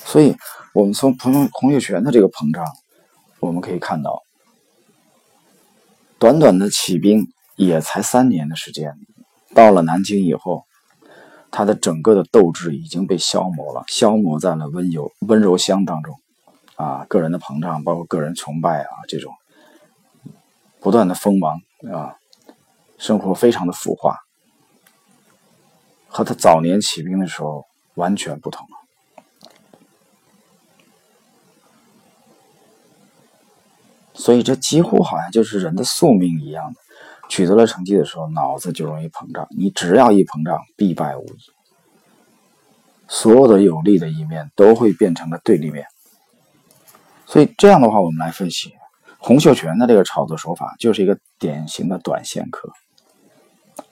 [0.04, 0.36] 所以，
[0.74, 2.62] 我们从彭洪秀全的这个膨胀，
[3.40, 4.22] 我们可以看到，
[6.18, 8.92] 短短的起兵也才三年的时间，
[9.54, 10.64] 到了南京以后，
[11.50, 16.14] 他的整个的斗志已经被消磨了，消磨在了温柔温柔乡当中，
[16.76, 19.32] 啊，个人的膨胀，包括个人崇拜啊，这种
[20.80, 21.60] 不断的锋芒
[21.92, 22.16] 啊，
[22.98, 24.16] 生活非常的腐化，
[26.08, 28.78] 和他早年起兵的时候完全不同了。
[34.14, 36.80] 所以这几乎好像就是人的宿命一样的，
[37.28, 39.46] 取得了成绩的时候，脑子就容易膨胀。
[39.50, 41.38] 你只要一膨胀，必败无疑。
[43.06, 45.86] 所有的有利的一面都会变成了对立面。
[47.24, 48.74] 所以这样的话，我们来分析
[49.18, 52.70] 洪秀全的这个炒作手法，就是一个典型的短线客，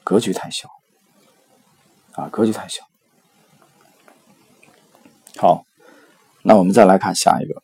[0.03, 0.69] 格局太小
[2.13, 2.83] 啊，格局太小。
[5.37, 5.63] 好，
[6.43, 7.61] 那我们再来看下一个。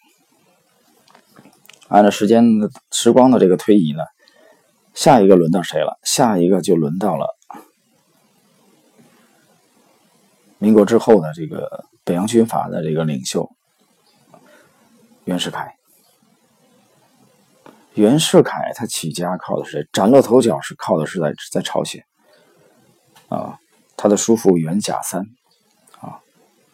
[1.88, 4.04] 按照时间的时光的这个推移呢，
[4.94, 5.98] 下一个轮到谁了？
[6.04, 7.36] 下一个就轮到了
[10.58, 13.50] 民国之后的这个北洋军阀的这个领袖
[15.26, 15.76] 袁世凯。
[17.96, 22.04] 袁世凯他起家靠的是崭露头角，是靠的是在在朝鲜
[23.30, 23.60] 啊。
[23.96, 25.22] 他的叔父袁甲三
[26.02, 26.20] 啊，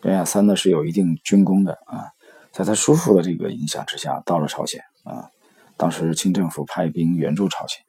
[0.03, 2.09] 袁甲三呢是有一定军功的啊，
[2.51, 4.81] 在他叔父的这个影响之下，到了朝鲜。
[5.03, 5.29] 啊，
[5.75, 7.81] 当时清政府派兵援助朝鲜，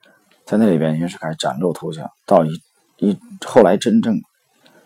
[0.45, 2.11] 在那里边，袁世凯崭露头角。
[2.27, 2.61] 到一
[2.99, 4.21] 一后来真正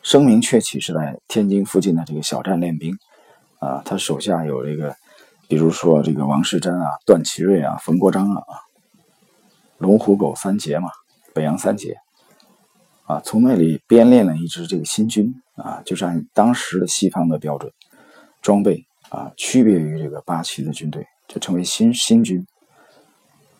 [0.02, 2.96] 声名鹊起是在天津附近的这个小站练兵。
[3.60, 4.94] 啊，他手下有这个，
[5.54, 8.42] 比如说这个王世贞啊、段祺瑞啊、冯国璋啊，
[9.78, 10.90] 龙虎狗三杰嘛，
[11.32, 11.96] 北洋三杰。
[13.04, 17.72] 啊，从那里编练了一支这个新军啊，就是按当时的西方的标准
[18.42, 21.06] 装备啊，区别于这个八旗的军队。
[21.28, 22.44] 就成为新新军。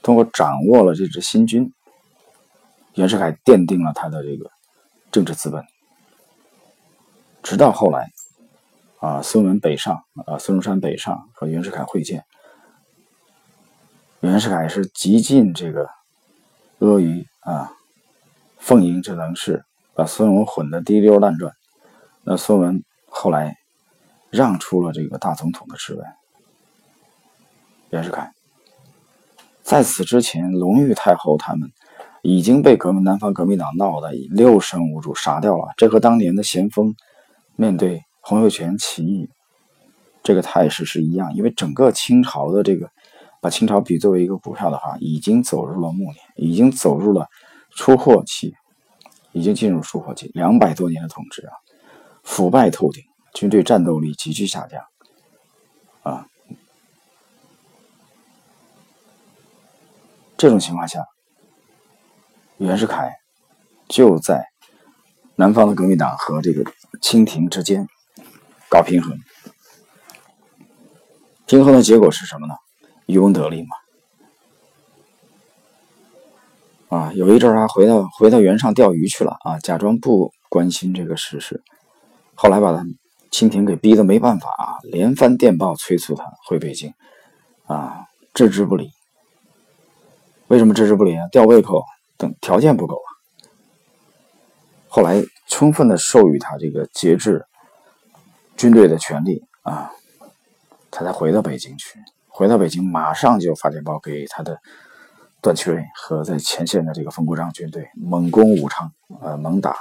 [0.02, 1.72] 通过掌握了这支新军，
[2.94, 4.50] 袁世凯奠定了他的这个
[5.12, 5.64] 政治资本。
[7.40, 8.10] 直到后来，
[9.04, 12.24] 啊，孙文北上，啊，孙中山北上和袁世凯会见，
[14.20, 15.90] 袁世凯是极尽这个
[16.78, 17.70] 阿谀啊，
[18.56, 19.62] 奉迎之能事，
[19.92, 21.52] 把孙文混得滴溜乱转。
[22.22, 23.58] 那孙文后来
[24.30, 26.02] 让出了这个大总统的职位。
[27.90, 28.32] 袁世凯
[29.62, 31.70] 在此之前，隆裕太后他们
[32.22, 35.74] 已经被革命南方革命党闹得六神无主，杀掉了。
[35.76, 36.96] 这和当年的咸丰
[37.54, 39.28] 面对洪秀全起义
[40.22, 41.34] 这个态势是一样。
[41.34, 42.90] 因为整个清朝的这个，
[43.42, 47.28] 把清朝比作为一个股票的话，已经走入了暮年，已经走入了
[47.76, 48.54] 出货期，
[49.32, 50.30] 已经进入出货期。
[50.32, 51.52] 两百多年的统治啊，
[52.22, 53.02] 腐败透顶，
[53.34, 54.82] 军队战斗力急剧下降，
[56.02, 56.26] 啊。
[60.36, 61.04] 这种情况下，
[62.56, 63.12] 袁世凯
[63.88, 64.46] 就在
[65.36, 66.64] 南方的革命党和这个
[67.00, 67.86] 清廷之间
[68.74, 69.16] 搞平衡。
[71.46, 72.54] 平衡的结果是什么呢？
[73.06, 73.68] 渔翁得利嘛。
[76.88, 81.62] 啊，有一阵儿还回到回到原上钓鱼去了啊，假装不关心这个事事。
[82.34, 82.84] 后来把他
[83.30, 86.92] 清廷给逼得没办法啊，连番电报催促他回北京，
[87.66, 88.90] 啊，置之不理。
[90.48, 91.28] 为什么置之不理啊？
[91.30, 91.84] 吊胃口
[92.16, 93.08] 等条件不够啊。
[94.88, 97.46] 后来充分的授予他这个节制
[98.56, 99.90] 军队的权利啊，
[100.90, 101.98] 他才回到北京去。
[102.28, 104.60] 回到北京，马上就发电报给他的
[105.40, 109.76] 段祺瑞和在前线的这个冯国璋军队，猛攻武昌，呃，猛打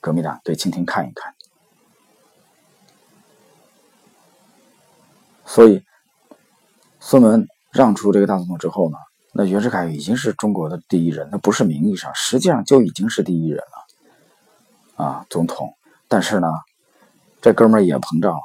[0.00, 1.34] 革命党，对清廷看一看。
[5.46, 5.82] 所以，
[7.00, 8.98] 孙文让出这个大总统之后呢？
[9.32, 15.74] 那袁世凯已经是中国的第一人，那不是名义上，实际上就已经是第一人了，啊，总统。
[16.08, 16.48] 但是呢，
[17.46, 18.40] 这哥们儿也膨胀了，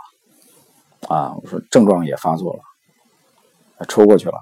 [1.08, 2.60] 啊，我说症状也发作了，
[3.88, 4.36] 抽过去了，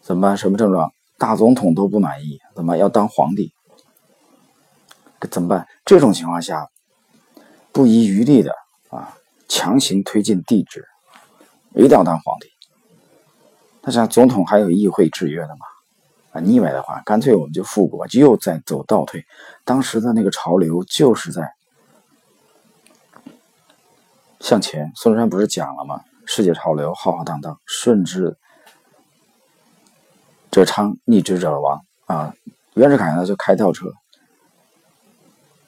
[0.00, 0.34] 怎么办？
[0.34, 0.90] 什么症状？
[1.18, 3.52] 大总统都不满意，怎么要当皇帝？
[5.30, 5.68] 怎么办？
[5.84, 6.70] 这种情况下，
[7.70, 8.54] 不遗余力的
[8.88, 9.14] 啊，
[9.46, 10.86] 强行推进帝制，
[11.74, 12.48] 一定要当皇帝。
[13.82, 15.66] 那像总统还有议会制约的吗？
[16.30, 19.22] 啊，腻歪的话，干脆我们就复国，又在走倒退。
[19.66, 21.52] 当时的那个潮流就是在
[24.42, 24.92] 向前。
[24.94, 26.02] 孙中山不是讲了吗？
[26.26, 28.36] 世界潮流浩浩荡荡，顺之
[30.50, 31.80] 者昌，逆之者亡。
[32.06, 32.34] 啊，
[32.74, 33.86] 袁世凯呢就开倒车，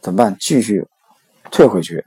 [0.00, 0.36] 怎么办？
[0.38, 0.86] 继续
[1.50, 2.04] 退回去，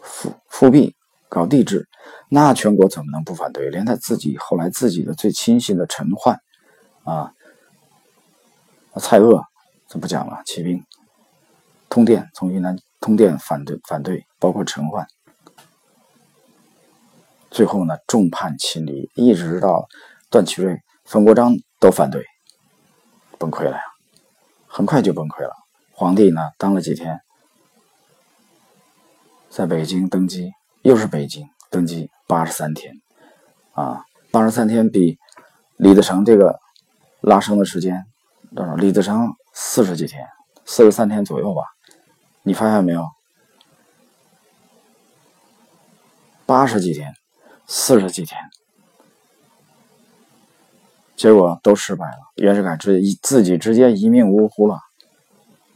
[0.00, 0.94] 复复辟，
[1.28, 1.88] 搞帝制，
[2.28, 3.70] 那全国怎么能不反对？
[3.70, 6.38] 连他自己后来自己的最亲信的陈焕，
[7.04, 7.32] 啊。
[8.96, 9.42] 蔡锷，
[9.88, 10.84] 咱不讲了，起兵
[11.88, 15.06] 通电，从云南通电反对反对，包括陈焕，
[17.52, 19.86] 最后呢众叛亲离，一直到
[20.30, 22.24] 段祺瑞、冯国璋都反对，
[23.38, 23.82] 崩溃了呀，
[24.66, 25.52] 很快就崩溃了。
[25.92, 27.20] 皇帝呢当了几天，
[29.50, 32.94] 在北京登基，又是北京登基八十三天，
[33.72, 35.18] 啊，八十三天比
[35.76, 36.58] 李自成这个
[37.20, 38.02] 拉升的时间
[38.56, 38.74] 多少？
[38.76, 40.26] 李自成四十几天，
[40.64, 41.62] 四十三天左右吧。
[42.42, 43.06] 你发现没有？
[46.46, 47.12] 八十几天，
[47.66, 48.38] 四十几天，
[51.16, 52.18] 结果都失败了。
[52.36, 54.78] 袁世凯直接一自己直接一命呜呼了，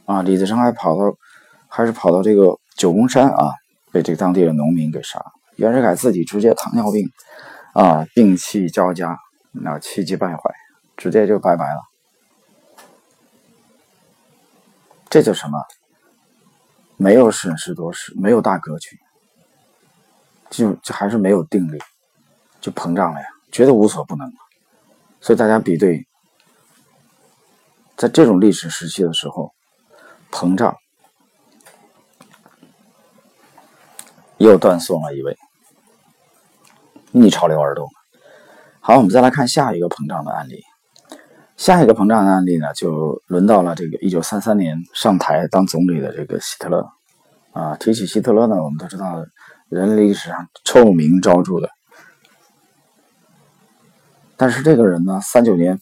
[0.05, 0.21] 啊！
[0.21, 1.17] 李自成还跑到，
[1.67, 3.51] 还是跑到这个九宫山啊，
[3.91, 5.23] 被这个当地的农民给杀。
[5.55, 7.09] 袁世凯自己直接糖尿病，
[7.73, 9.17] 啊，病气交加，
[9.51, 10.53] 那气急败坏，
[10.95, 11.81] 直接就拜拜了。
[15.09, 15.63] 这叫什么？
[16.99, 18.99] 没有审时度势，没有大格局，
[20.49, 21.79] 就就还是没有定力，
[22.59, 24.31] 就膨胀了呀，觉得无所不能。
[25.19, 26.07] 所以大家比对，
[27.95, 29.51] 在这种历史时期的时候，
[30.31, 30.75] 膨胀
[34.37, 35.37] 又断送了一位，
[37.11, 37.89] 逆潮流而动。
[38.79, 40.63] 好，我们再来看下一个膨胀的案例。
[41.57, 46.87] 下一个膨胀的案例呢，就轮到了这个一九三三年上台当总理的这个希特勒
[47.51, 47.75] 啊。
[47.77, 49.25] 提起希特勒呢，我们都知道
[49.69, 51.69] 人类历史上臭名昭著的。
[54.37, 55.79] 但是这个人呢，三九年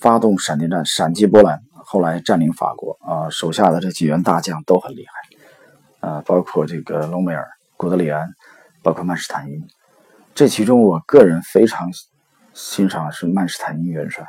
[0.00, 5.06] 发动闪电战，闪击波兰，后来占领法国啊，手下的这几员大将都很厉
[6.00, 7.46] 害啊，包括这个隆美尔、
[7.76, 8.30] 古德里安，
[8.82, 9.62] 包括曼施坦因。
[10.34, 11.90] 这其中，我个人非常
[12.54, 14.26] 欣赏是曼施坦因元帅。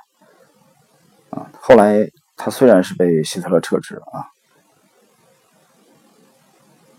[1.30, 4.28] 啊，后来他虽然是被希特勒撤职了啊，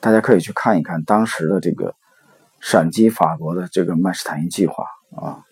[0.00, 1.94] 大家可以去看一看当时的这个
[2.60, 4.84] 闪击法国的这个曼施坦因计划
[5.16, 5.42] 啊，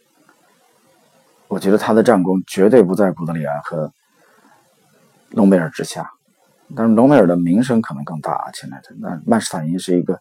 [1.49, 3.92] 我觉得他的战功绝对不在古德里安和
[5.31, 6.11] 隆美尔之下，
[6.77, 10.21] 但是隆美尔的名声可能更大啊，亲爱的，那曼施坦因是一个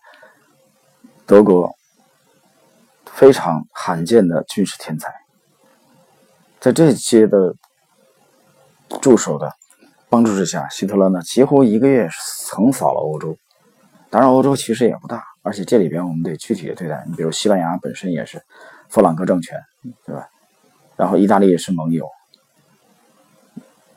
[1.26, 1.76] 德国
[3.06, 5.14] 非常罕见的军事天才，
[6.60, 7.54] 在这些的。
[9.02, 9.52] 助手的
[10.08, 12.08] 帮助之下，希特勒呢几乎一个月
[12.50, 13.38] 横扫了欧洲。
[14.10, 17.02] 当然，欧洲其实也不大，而且这里边我们得具体的对待。
[17.08, 18.44] 你比如西班牙本身也是
[18.90, 19.58] 弗朗哥政权，
[20.06, 20.28] 对吧？
[20.98, 22.06] 然后意大利也是盟友，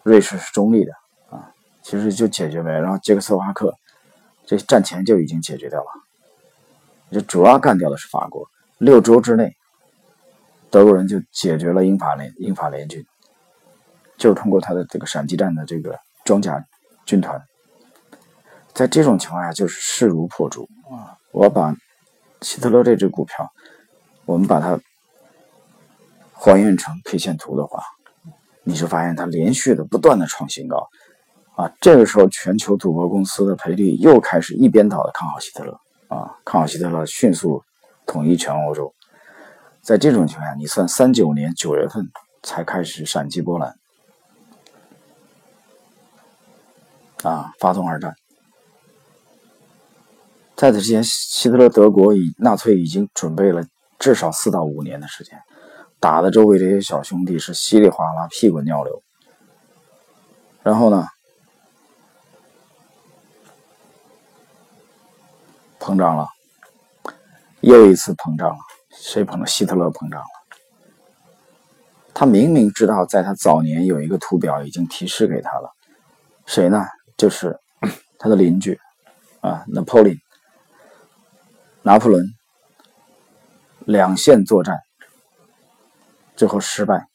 [0.05, 0.93] 瑞士是中立的
[1.29, 1.51] 啊，
[1.83, 2.71] 其实就解决呗。
[2.71, 3.75] 然后捷克斯洛伐克
[4.47, 5.87] 这战前就已经解决掉了，
[7.11, 8.47] 就主要干掉的是法国。
[8.79, 9.53] 六周之内，
[10.71, 13.05] 德国人就解决了英法联英法联军。
[14.17, 16.63] 就是通过他的这个闪击战的这个装甲
[17.07, 17.43] 军团，
[18.73, 21.17] 在这种情况下就是势如破竹啊！
[21.33, 21.75] 我把
[22.43, 23.51] 希特勒这只股票，
[24.25, 24.79] 我们把它
[26.33, 27.83] 还原成 K 线图的话，
[28.65, 30.89] 你就发现它连续的不断的创新高
[31.57, 31.73] 啊！
[31.81, 37.63] 这个时候，全球赌博公司的赔率又开始一边倒的看好希特勒啊，看好希特勒迅速
[38.07, 38.95] 统一全欧洲。
[39.83, 42.11] 在这种情况下，你算三九年九月份
[42.43, 43.75] 才开始闪击波兰。
[47.23, 47.53] 啊！
[47.59, 48.15] 发动二战，
[50.61, 53.65] 在此之前，希特勒德国以纳粹已经准备了
[53.99, 55.41] 至少四到五年的时间，
[55.99, 59.03] 打的周围这些小兄弟是稀里哗啦、屁滚尿流。
[60.63, 61.07] 然后呢，
[65.79, 66.29] 膨胀了，
[67.63, 68.59] 又一次膨胀了。
[68.91, 69.47] 谁膨胀？
[69.47, 70.27] 希特勒膨胀了。
[72.13, 75.73] 他明明知道，在他早年有一个图表已经提示给他了，
[76.45, 76.85] 谁呢？
[77.17, 77.59] 就是
[78.21, 78.79] 他的邻居
[79.41, 80.15] 啊，拿破仑，
[81.83, 82.25] 拿破仑
[83.81, 84.79] 两线作战，
[86.37, 87.07] 最后失败。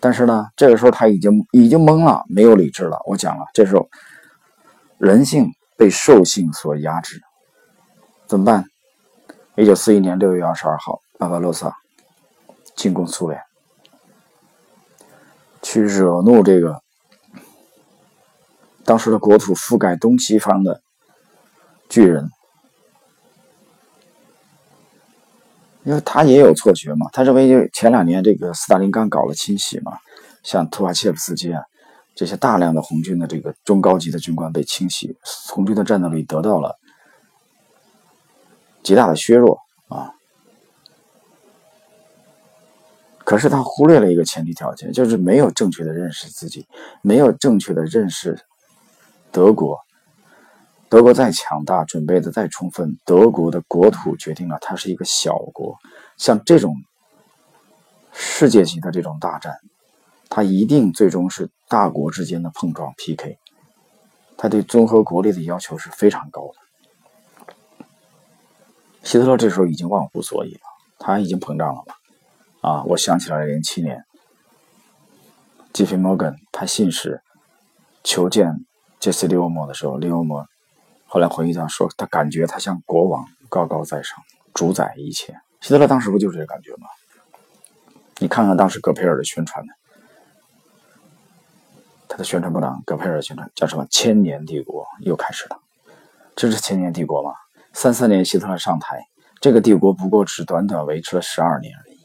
[0.00, 2.98] 但是呢，这个时候他已经已经懵了，没有理智了。
[3.06, 3.88] 我讲了，这时候
[4.98, 5.46] 人性
[5.76, 7.20] 被兽性所压制，
[8.26, 8.64] 怎么办？
[9.56, 11.74] 一九四一年六月二十二号，巴巴罗萨
[12.76, 13.40] 进攻苏联，
[15.62, 16.82] 去惹怒这个。
[18.84, 20.82] 当时的国土覆盖东西方的
[21.94, 22.28] 巨人，
[25.84, 29.96] 因为他也有错觉嘛，他认为就前两年这个斯大林刚搞了清洗嘛，
[30.42, 31.62] 像托瓦切夫斯基啊
[32.16, 35.16] 这些大量的红军的这个中高级的军官被清洗，
[35.52, 36.76] 红军的战斗力得到了
[38.82, 40.10] 极大的削弱啊。
[43.18, 46.66] 可是他忽略了一个前提条件，就是没有正确的认识自己，
[47.02, 48.36] 没有正确的认识。
[49.30, 49.78] 德国，
[50.94, 55.76] 德国再强大，准备的再充分，德国的国土决定了它是一个小国。
[56.16, 56.76] 像这种
[58.12, 59.58] 世界级的这种大战，
[60.28, 63.40] 它一定最终是大国之间的碰撞 PK。
[64.36, 66.54] 他对综合国力的要求是非常高的。
[69.02, 70.60] 希特勒这时候已经忘乎所以了，
[71.00, 71.94] 他已经膨胀了嘛？
[72.70, 74.04] 啊，我想起来了，零七年，
[75.72, 77.20] 吉菲摩根派信使
[78.04, 78.64] 求见
[79.00, 80.46] 杰西·利欧莫的时候，利欧莫
[81.14, 84.18] 后来回忆到说，他感觉他像国王高高在上，
[84.52, 85.32] 主宰一切。
[85.60, 86.88] 希特勒当时不就是这感觉吗？
[88.18, 89.72] 你看看当时戈培尔的宣传呢，
[92.08, 93.86] 他的宣传部长戈培尔宣传叫什么？
[93.92, 95.60] 千年帝国又开始了，
[96.34, 97.30] 这是千年帝国吗？
[97.72, 99.06] 三三年希特勒上台，
[99.40, 102.00] 这个帝国不过只短短维持了十二年而已。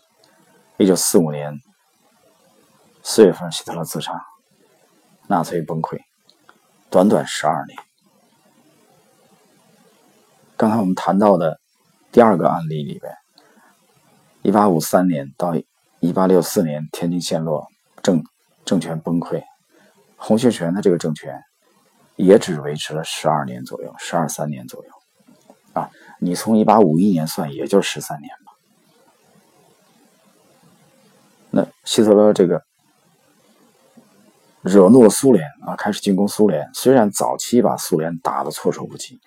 [0.78, 1.60] 一九四五年
[3.02, 4.24] 四月份，希特勒自杀，
[5.26, 5.98] 纳粹崩溃，
[6.92, 7.76] 短短十二年。
[10.60, 11.58] 刚才我们谈到的
[12.12, 13.14] 第二个案例里边，
[14.42, 15.56] 一八五三年到
[16.02, 17.66] 一八六四年，天津陷落，
[18.04, 18.22] 政
[18.66, 19.42] 政权崩溃，
[20.18, 21.42] 洪秀全的这个政权
[22.18, 24.92] 也只维持了十二年左右，十二三年左右。
[25.72, 25.90] 啊，
[26.20, 28.52] 你从一八五一年算，也就十三年吧。
[31.52, 32.62] 那希特勒这个
[34.62, 36.70] 惹怒了苏联啊，开始进攻苏联。
[36.74, 39.22] 虽然早期把苏联打得措手不及，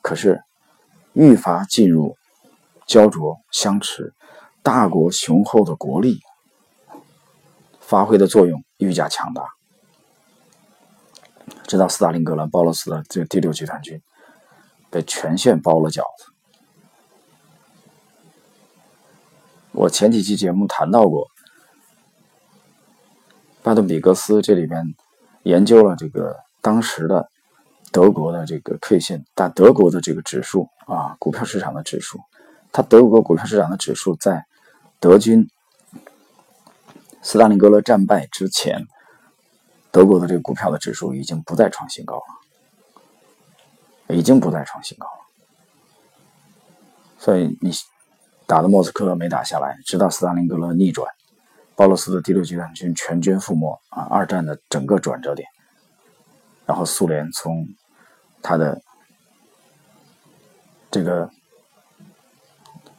[0.00, 0.40] 可是
[1.16, 2.18] 愈发进入
[2.86, 4.12] 焦灼相持，
[4.62, 6.20] 大国雄厚的国力
[7.80, 9.48] 发挥的作用愈加强大。
[11.66, 14.02] 直到斯大林格勒，鲍罗斯的这第六集团军
[14.90, 16.26] 被全线包了饺子。
[19.72, 21.28] 我前几期节目谈到过。
[23.62, 24.94] 巴顿比格斯这里边
[25.44, 27.28] 研究了这个当时的
[27.92, 32.20] 德国的这个 K 线，大德国的这个指数啊，股票市场的指数，
[32.72, 34.44] 它德国股票市场的指数在
[35.00, 35.48] 德军
[37.22, 38.86] 斯大林格勒战败之前，
[39.90, 45.12] 德国的这个股票的指数已经不再创新高了，已经不再创新高了。
[47.18, 47.72] 所以你
[48.46, 51.08] 打的莫斯科没打下来，直到斯大林格勒逆转。
[51.74, 54.04] 鲍罗斯的第六集团军全军覆没啊！
[54.04, 55.46] 二战的整个转折点，
[56.66, 57.66] 然后苏联从
[58.42, 58.80] 他的
[60.90, 61.30] 这个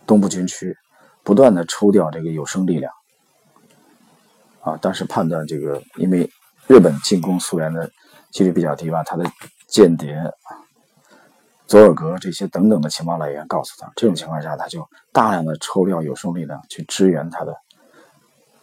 [0.06, 0.76] 东部军区
[1.24, 2.92] 不断的抽调这个有生力量
[4.62, 4.78] 啊！
[4.78, 6.30] 当时判断这个，因为
[6.68, 7.92] 日本进攻苏联的
[8.32, 9.26] 几率比较低吧，他的
[9.68, 10.18] 间谍
[11.66, 17.54] 佐尔格这些等等的情报来源告诉他，这种情况下他就大量的抽调有生力量去支援他的。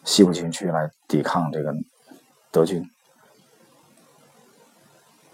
[0.05, 1.75] 西部军区来抵抗这个
[2.51, 2.87] 德军，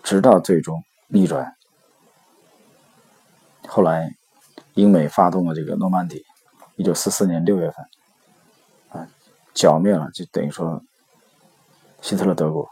[0.02, 1.56] 直到最终逆转。
[3.66, 4.14] 后来，
[4.74, 6.24] 英美发动了这个诺曼底，
[6.76, 9.08] 一九四四年六月份，啊，
[9.54, 10.82] 剿灭了，就等于说
[12.00, 12.68] 希特勒德国。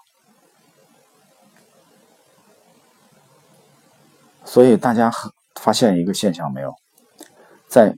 [4.44, 5.12] 所以大家
[5.60, 6.74] 发现一个现象没有，
[7.68, 7.96] 在。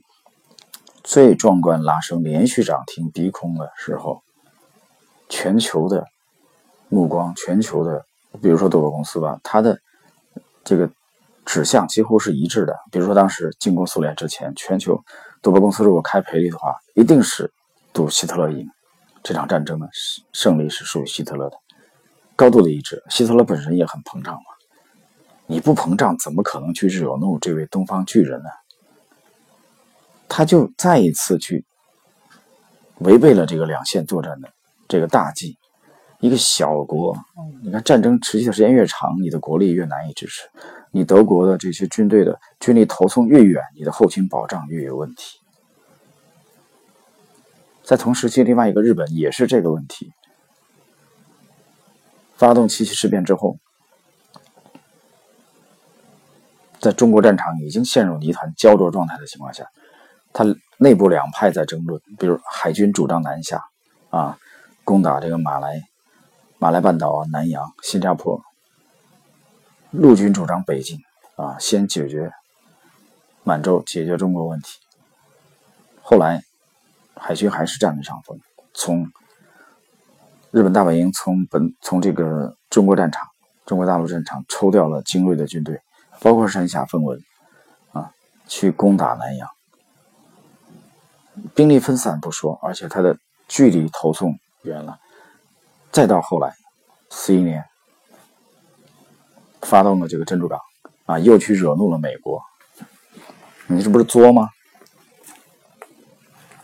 [1.03, 4.21] 最壮观拉升、连续涨停、逼空的时候，
[5.27, 6.05] 全球的
[6.89, 8.05] 目光，全球的，
[8.39, 9.79] 比如说多个公司吧，它的
[10.63, 10.89] 这个
[11.45, 12.75] 指向几乎是一致的。
[12.91, 15.03] 比如说当时进攻苏联之前，全球
[15.41, 17.51] 多个公司如果开赔率的话，一定是
[17.91, 18.65] 赌希特勒赢
[19.23, 19.89] 这场战争的
[20.31, 21.57] 胜利是属于希特勒的，
[22.35, 23.03] 高度的一致。
[23.09, 24.43] 希特勒本身也很膨胀嘛，
[25.47, 28.49] 你不膨胀，怎么可能去惹怒这位东方巨人呢？
[30.29, 31.65] 他就再一次去
[32.99, 34.47] 违背了这个两线作战的
[34.87, 35.57] 这个大计。
[36.21, 37.17] 一个小国，
[37.63, 40.47] 你看战争持续的时间越长，你的国力越难以支持，
[40.91, 45.39] 你德国的这些军队的军力投送越远，你的后勤保障越有问题。
[47.83, 50.13] 在同时期，另外一个日本也是这个问题。
[52.35, 53.57] 发动七七事变之后，
[56.79, 59.65] 在中国战场已经陷入泥潭焦灼状态的情况下。
[60.33, 60.45] 他
[60.77, 63.61] 内部两派在争论，比如海军主张南下，
[64.11, 64.37] 啊，
[64.85, 65.81] 攻打这个马来、
[66.61, 68.39] 马来半岛啊、南洋、新加坡；
[69.89, 70.99] 陆军主张北进，
[71.35, 72.31] 啊，先解决
[73.43, 74.77] 满洲，解决中国问题。
[76.03, 76.43] 后来，
[77.15, 78.39] 海军还是占了上风，
[78.75, 79.11] 从
[80.51, 83.25] 日本大本营从本从这个中国战场、
[83.65, 85.81] 中国大陆战场抽调了精锐的军队，
[86.19, 87.19] 包括山下分文，
[87.91, 88.13] 啊，
[88.45, 89.49] 去攻打南洋。
[91.55, 94.99] 兵力分散不说，而且他的距离投送远了。
[95.91, 96.53] 再到后来，
[97.09, 97.65] 四一年
[99.61, 100.59] 发动了这个珍珠港，
[101.05, 102.41] 啊，又去惹怒了美国，
[103.67, 104.49] 你这不是作吗？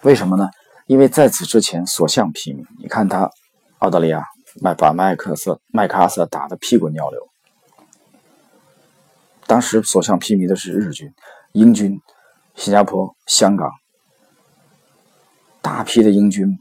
[0.04, 0.50] 为什么呢？
[0.86, 3.30] 因为在此之前所向披靡，你看他
[3.80, 4.24] 澳大利亚
[4.62, 7.28] 麦把麦克瑟麦克阿瑟打得屁滚尿流，
[9.46, 11.14] 当时所向披靡的是日军、
[11.52, 12.00] 英军、
[12.56, 13.70] 新加坡、香港，
[15.62, 16.58] 大批的英军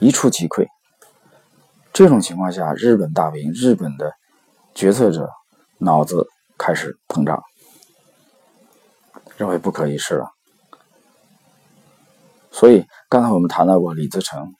[0.00, 0.66] 一触即溃。
[1.94, 4.12] 这种情况下，日本大兵、日本的
[4.74, 5.30] 决策者
[5.78, 6.26] 脑子
[6.58, 7.40] 开始膨胀，
[9.36, 10.32] 认为不可一世了。
[12.50, 14.56] 所以，刚才我们谈到过李自成、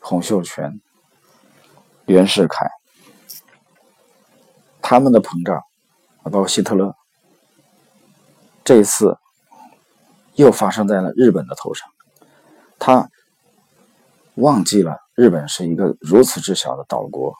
[0.00, 0.80] 洪秀全、
[2.06, 2.68] 袁世凯，
[4.80, 5.62] 他们的膨胀，
[6.24, 6.96] 包括希特勒，
[8.64, 9.16] 这一次
[10.34, 11.88] 又发生在了日本的头上，
[12.80, 13.08] 他
[14.34, 14.98] 忘记了。
[15.14, 17.34] 日本是一个如此之小的岛国，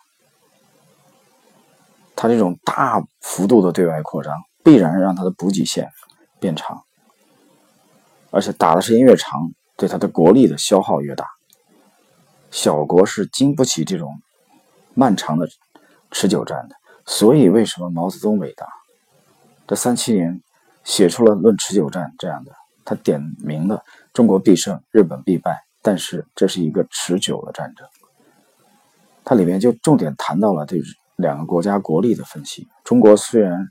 [2.14, 5.90] 它这种大幅度的对外扩张，必然让它的补给线
[6.38, 6.82] 变长，
[8.30, 11.26] 而且打的时间越长，对它的国力的消耗越大。
[12.50, 14.20] 小国是经不起这种
[14.92, 15.48] 漫长的
[16.10, 18.66] 持久战的，所以为什么毛泽东伟大？
[19.66, 20.42] 这三七年
[20.84, 22.52] 写出了《论持久战》这样的，
[22.84, 25.64] 他点明了中国必胜，日本必败。
[25.82, 27.86] 但是这是一个持久的战争，
[29.24, 30.80] 它里面就重点谈到了对
[31.16, 32.68] 两个国家国力的分析。
[32.84, 33.68] 中国虽然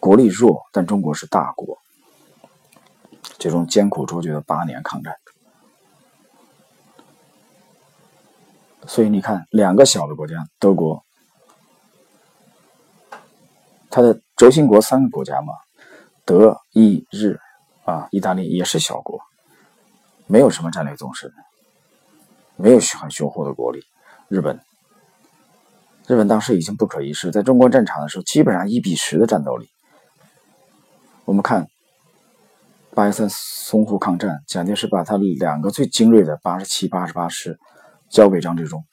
[0.00, 1.78] 国力弱，但中国是大国，
[3.38, 5.14] 这种艰苦卓绝的八年抗战。
[8.86, 11.04] 所以你看，两个小的国家，德国，
[13.90, 15.52] 它的轴心国三个国家嘛，
[16.24, 17.38] 德、意、日
[17.84, 19.20] 啊，意大利也是小国。
[20.28, 21.32] 没有什么战略纵深，
[22.56, 23.82] 没有很雄厚的国力。
[24.28, 24.60] 日本，
[26.06, 29.70] 日本当时已经不可一世，在中国战场的时候，基本上一比十的战斗力。
[31.24, 31.66] 我们看
[32.94, 37.58] 八一三淞沪抗战，蒋介石把他两个最精锐的八十七、八十八师
[38.10, 38.84] 交给张治中，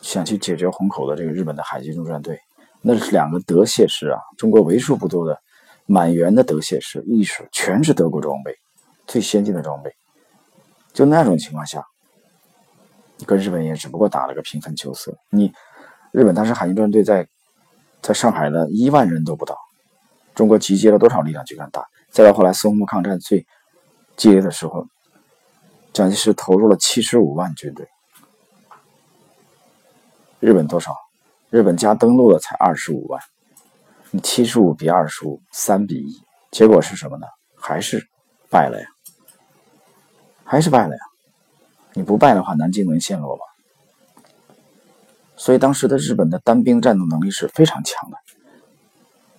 [0.00, 2.36] 想去解决虹口的这个日本的海军陆战队。
[2.80, 5.40] 那是两个德械师啊，中国为数不多的
[5.86, 8.52] 满员的德械师，意识全是德国装备，
[9.06, 9.94] 最先进的装备。
[10.92, 11.84] 就那种情况下，
[13.26, 15.16] 跟日本也只不过打了个平分秋色。
[15.30, 15.52] 你
[16.10, 17.26] 日本当时海军战队在
[18.00, 19.56] 在上海的一万人都不到，
[20.34, 21.84] 中国集结了多少力量去跟打？
[22.10, 23.46] 再到后来淞沪抗战最
[24.16, 24.86] 激烈的时候，
[25.92, 27.88] 蒋介石投入了七十五万军队，
[30.40, 30.94] 日本多少？
[31.48, 33.20] 日本加登陆的才二十五万，
[34.10, 37.26] 你七十五比二十五，三比一，结果是什么呢？
[37.54, 38.06] 还是
[38.50, 38.86] 败了呀。
[40.52, 41.00] 还是败了呀！
[41.94, 43.42] 你不败的话，南京能陷落吗？
[45.34, 48.18] 所以当时的日本的单兵战斗能力是非常强的。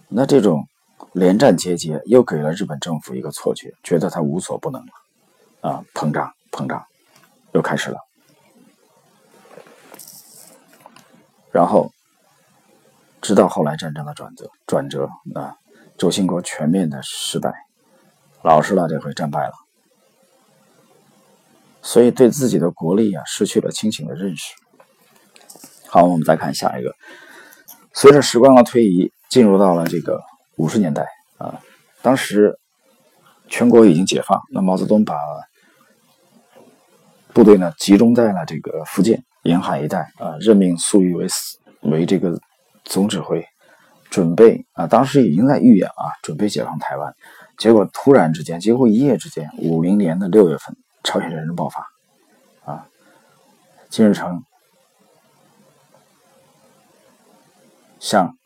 [0.07, 0.67] 那这种
[1.11, 6.83] 连战节节，又给了日本政府一个错觉，觉得他无所不能了，啊，膨胀膨胀，
[7.51, 7.99] 又开始了。
[11.51, 11.91] 然后，
[13.21, 15.55] 直到后来战争的转折转折啊，
[15.95, 17.53] 轴心国全面的失败，
[18.41, 19.53] 老实了，这回战败了。
[21.93, 24.55] 所以对自己的国力啊失去了清醒的认识。
[25.89, 26.91] 好，我们再看下一个。
[27.93, 30.19] 随着时光的推移，进入到了这个
[30.57, 31.05] 五十年代
[31.37, 31.61] 啊，
[32.01, 32.57] 当时
[33.47, 35.13] 全国已经解放，那毛泽东把
[37.31, 41.27] 部队呢集中在了这个福建沿海一带啊，任命粟裕为
[41.81, 42.35] 为这个
[42.85, 43.45] 总指挥，
[44.09, 47.13] 准备啊，当时已经在预演啊，准备解放台湾。
[47.59, 50.75] 结果突然之间，几乎一夜之间，五零年的六月份。
[51.03, 51.85] 朝鲜战争爆发，
[52.63, 52.87] 啊，
[53.89, 54.43] 金日成
[57.99, 58.37] 向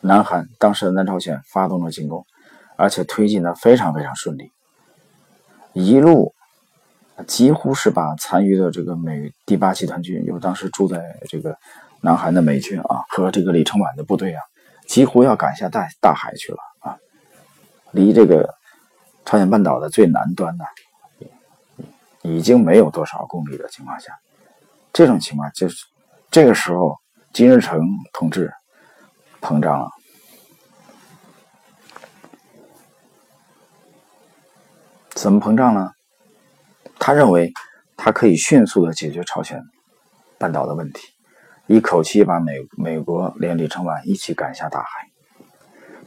[0.00, 2.24] 南韩当时的南朝鲜发动了进攻，
[2.76, 4.50] 而且推进的非常非常顺利，
[5.74, 6.34] 一路
[7.26, 11.56] 几乎是把残余的这个美第八集团军，有当时住在这个
[12.00, 14.40] 南韩的美军啊和这个李承晚的部队啊，
[14.88, 16.96] 几乎要赶下大大海去了啊，
[17.90, 18.54] 离这个。
[19.24, 20.64] 朝鲜半岛的最南端呢，
[22.22, 24.18] 已经没有多少公里的情况下，
[24.92, 25.86] 这种情况就是
[26.30, 26.98] 这个时候，
[27.32, 27.80] 金日成
[28.12, 28.52] 同志
[29.40, 29.88] 膨胀了。
[35.10, 35.92] 怎么膨胀呢？
[36.98, 37.52] 他认为
[37.96, 39.62] 他可以迅速的解决朝鲜
[40.36, 41.00] 半岛的问题，
[41.66, 45.08] 一口气把美美国连李承晚一起赶下大海。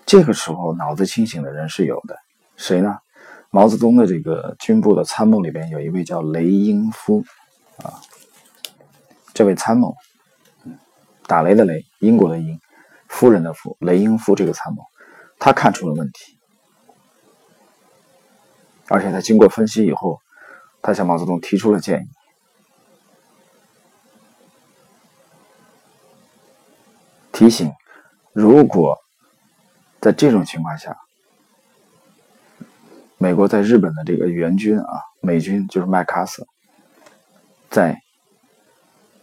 [0.05, 2.17] 这个时候脑子清醒的人是有的，
[2.55, 2.99] 谁呢？
[3.55, 7.23] 毛泽东的这个军部的参谋里边有一位叫雷英夫，
[7.77, 8.01] 啊，
[9.33, 9.95] 这位参谋，
[11.25, 12.59] 打雷的雷，英国的英，
[13.07, 14.83] 夫人的夫，雷英夫这个参谋，
[15.39, 16.37] 他看出了问题，
[18.89, 20.19] 而且他经过分析以后，
[20.81, 22.09] 他向毛泽东提出了建议，
[27.31, 27.71] 提醒
[28.33, 28.97] 如果
[30.01, 31.04] 在这种情况下。
[33.25, 36.45] 美国在日本的这个援军啊，美军就是麦克阿瑟，
[37.71, 37.99] 在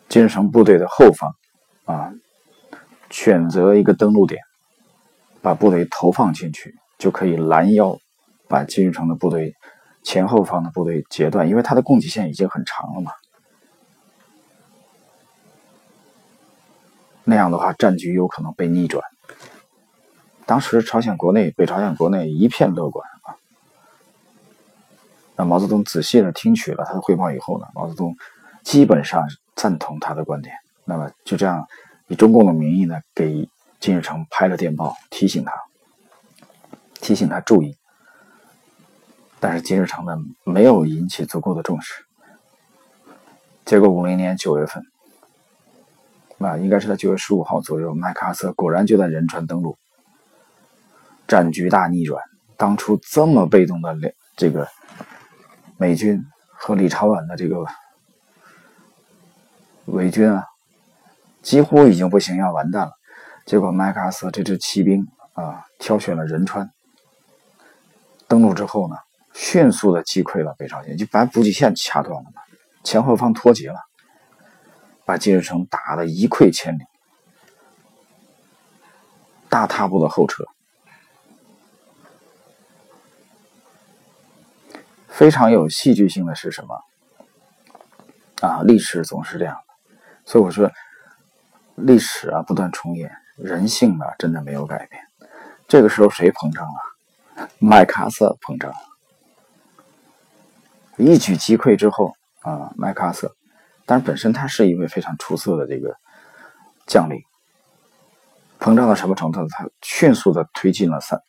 [0.09, 1.37] 金日成部队的后方
[1.85, 2.13] 啊，
[3.11, 4.43] 选择一个登陆点，
[5.41, 7.97] 把部队投放进去，就可以拦腰
[8.49, 9.55] 把金日成的部队
[10.03, 13.13] 前后方的部队截断，因为他的供给线已经很长了嘛。
[17.23, 19.05] 那样的话，战局有可能被逆转。
[20.45, 23.12] 当时朝鲜国内，北朝鲜国内一片乐观。
[25.35, 28.15] 那毛泽东仔细的听取了他的汇报以后呢，毛泽东
[28.63, 29.27] 基本上
[29.57, 30.55] 赞同他的观点。
[30.85, 31.67] 那么就这样
[32.09, 33.49] 以中共的名义呢，给
[33.81, 35.53] 金日成拍了电报，提醒他，
[37.01, 37.77] 提醒他注意。
[39.41, 42.05] 但是金日成呢，没有引起足够的重视。
[43.65, 44.85] 结果五零年九月份，
[46.39, 49.79] 啊，应该是在九月十五号左右，麦克阿瑟果然就在仁川登陆，
[51.27, 52.23] 战局大逆转。
[52.59, 53.97] 当初这么被动的
[54.37, 54.69] 这个。
[55.83, 57.67] 美军和李朝远的这个
[59.87, 60.47] 伪军啊，
[61.43, 62.93] 几乎已经不行，要完蛋了。
[63.47, 66.71] 结果麦克阿瑟这支骑兵啊，挑选了仁川，
[68.29, 68.95] 登陆之后呢，
[69.35, 72.41] 迅速的击溃了北朝鲜，就把补给线掐断了嘛，
[72.85, 73.81] 前后方脱节了，
[75.05, 76.83] 把金日成打得一溃千里，
[79.49, 80.45] 大踏步的后撤。
[85.23, 86.83] 非常有戏剧性的是什么？
[88.41, 89.57] 啊，历史总是这样，
[90.25, 90.69] 所以我说，
[91.77, 95.01] 历史啊不断重演，人性啊真的没有改变。
[95.69, 97.49] 这个时候谁膨胀了？
[97.61, 98.77] 麦克阿瑟膨胀了，
[100.97, 103.33] 一举击溃之后啊，麦克阿瑟，
[103.87, 105.95] 但是本身他是一位非常出色的这个
[106.85, 107.23] 将领，
[108.59, 109.47] 膨胀到什么程度？
[109.47, 111.23] 他迅速的推进了三。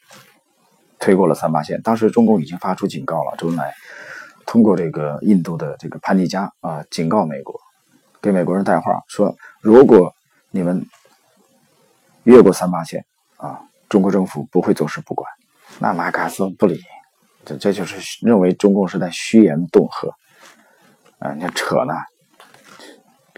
[1.03, 3.35] 推过了三八线，当时中共已经发出警告了。
[3.37, 3.73] 周恩来
[4.45, 7.59] 通过这个印度的这个潘尼加啊，警告美国，
[8.21, 10.15] 给美国人带话说：如果
[10.49, 10.87] 你们
[12.23, 15.29] 越过三八线啊，中国政府不会坐视不管。
[15.79, 16.79] 那马卡斯不理，
[17.43, 20.07] 这这就是认为中共是在虚言恫吓
[21.19, 21.33] 啊！
[21.33, 21.93] 你扯呢？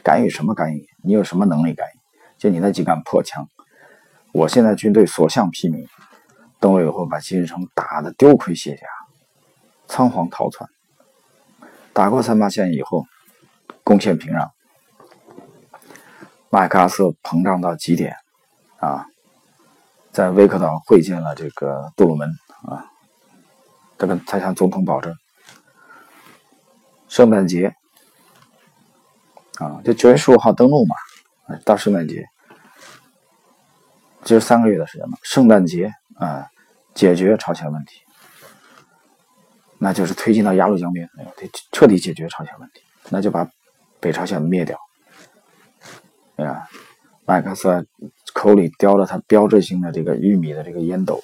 [0.04, 0.86] 干预什么干预？
[1.04, 1.98] 你有什么能力干预？
[2.38, 3.50] 就你那几杆破枪，
[4.34, 5.88] 我现在军队所向披靡。
[6.66, 8.88] 登陆以后，把金日成打得丢盔卸甲，
[9.88, 10.68] 仓皇逃窜。
[11.94, 13.06] 打过三八线以后，
[13.84, 14.50] 攻陷平壤，
[16.50, 18.16] 麦克阿瑟膨胀到极点，
[18.80, 19.06] 啊，
[20.12, 22.28] 在威克岛会见了这个杜鲁门
[22.64, 22.90] 啊，
[24.00, 25.16] 他跟他向总统保证，
[27.08, 27.76] 圣诞节
[29.60, 30.96] 啊，就九月十五号登陆嘛，
[31.64, 32.26] 到圣诞节，
[34.24, 36.50] 只有三个月的时间嘛，圣诞节啊。
[36.96, 38.02] 解决朝鲜问题，
[39.78, 43.48] 那就是推进到鸭绿江边，得彻底解决朝鲜问题，那就把
[44.00, 44.80] 北朝鲜灭掉。
[46.38, 46.68] 哎呀，
[47.26, 47.86] 麦克瑟
[48.34, 51.22] 口里叼着他标志性的这个玉米的这个烟斗，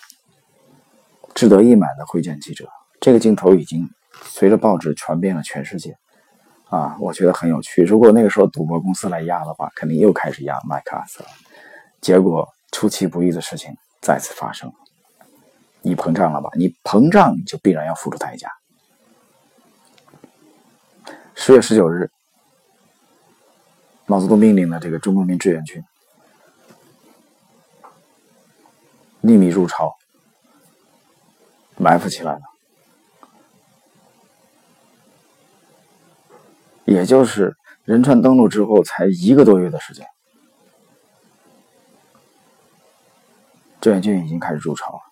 [1.33, 2.67] 志得意满的会见记者。
[2.99, 3.89] 这个镜头已经
[4.23, 5.97] 随着报纸传遍了全世界，
[6.69, 7.81] 啊，我觉得很有趣。
[7.83, 11.25] 如果那个时候赌博公司来压的话，肯定又开始压麦克阿瑟。
[12.01, 14.71] 结果出其不意的事情再次发生。
[15.81, 16.49] 你膨胀了吧？
[16.55, 18.51] 你膨胀就必然要付出代价。
[21.33, 22.11] 十月十九日，
[24.05, 25.83] 毛泽东命令的这个中国人民志愿军
[29.21, 29.95] 秘密入朝，
[31.77, 32.41] 埋伏起来了。
[36.85, 37.55] 也就是
[37.85, 40.05] 仁川登陆之后才一个多月的时间，
[43.79, 45.10] 志愿军已经开始入朝了。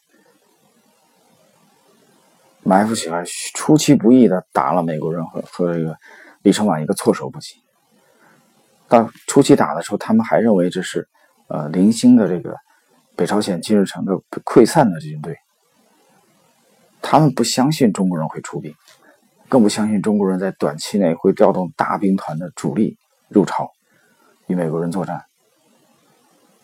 [2.70, 3.24] 埋伏起来，
[3.55, 5.97] 出其不意的打了美国人和和这个
[6.43, 7.55] 李承晚一个措手不及。
[8.88, 11.09] 到初期打的时候，他们还认为这是
[11.47, 12.55] 呃零星的这个
[13.15, 14.13] 北朝鲜金日成的
[14.45, 15.36] 溃散的军队，
[17.01, 18.72] 他们不相信中国人会出兵，
[19.47, 22.99] 更不相信中国人在短期内会调动大兵团的主力
[23.30, 23.72] 入朝
[24.45, 25.26] 与美国人作战。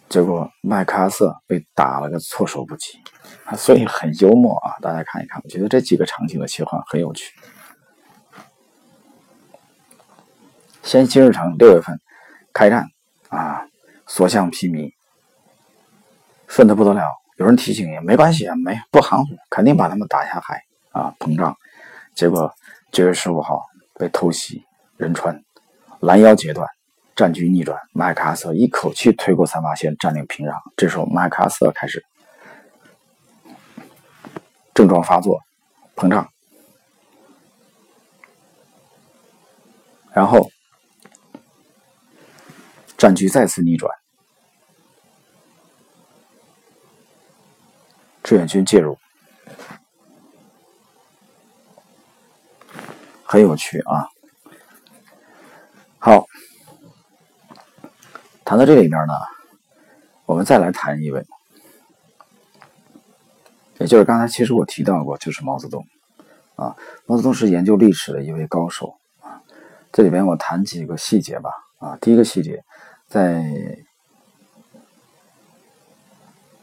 [0.08, 2.99] 结果麦克阿瑟被打了个措手不及。
[3.45, 4.74] 啊，所以很幽默啊！
[4.82, 7.32] 大家看一看，我觉得这几个场景的切换很有趣。
[10.82, 11.99] 先金日城六月份
[12.53, 12.88] 开战
[13.30, 13.68] 啊，
[14.08, 14.91] 所向披靡，
[16.47, 17.03] 顺的不得了。
[17.38, 21.56] 有人提醒也没关系啊，没不含糊，肯定把他们打下海啊，膨胀。
[22.16, 22.51] 结果
[22.91, 23.62] 九月十五号
[23.95, 24.64] 被偷袭
[24.97, 25.43] 仁川，
[25.99, 26.68] 拦腰截断，
[27.16, 30.53] 战局逆转，麦克阿瑟一口气推过三八线，占领平壤。
[30.76, 32.05] 这时候麦克阿瑟开始
[34.74, 35.41] 症状发作，
[35.95, 36.30] 膨胀，
[40.11, 40.51] 然后
[42.97, 43.89] 战局再次逆转。
[48.22, 48.97] 志愿军介入，
[53.24, 54.09] 很有趣啊。
[55.99, 56.26] 好，
[58.46, 59.14] 谈到这里边呢，
[60.26, 61.26] 我们再来谈一位，
[63.80, 65.86] 也就是刚才其实我提到过，就是毛泽东
[66.56, 66.74] 啊。
[67.06, 69.41] 毛泽东是研究历史的一位高手啊。
[69.91, 71.98] 这里边我谈几个细节吧啊。
[72.00, 72.64] 第一个细节，
[73.10, 73.43] 在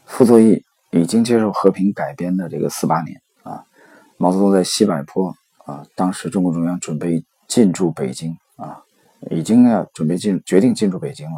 [0.05, 0.63] 傅作义。
[0.95, 3.65] 已经接受和平改编的这个四八年啊，
[4.17, 8.83] 毛泽东在西柏坡啊，当时中共中央准备进驻北京啊，
[9.31, 11.37] 已经要准备进决定进驻北京了，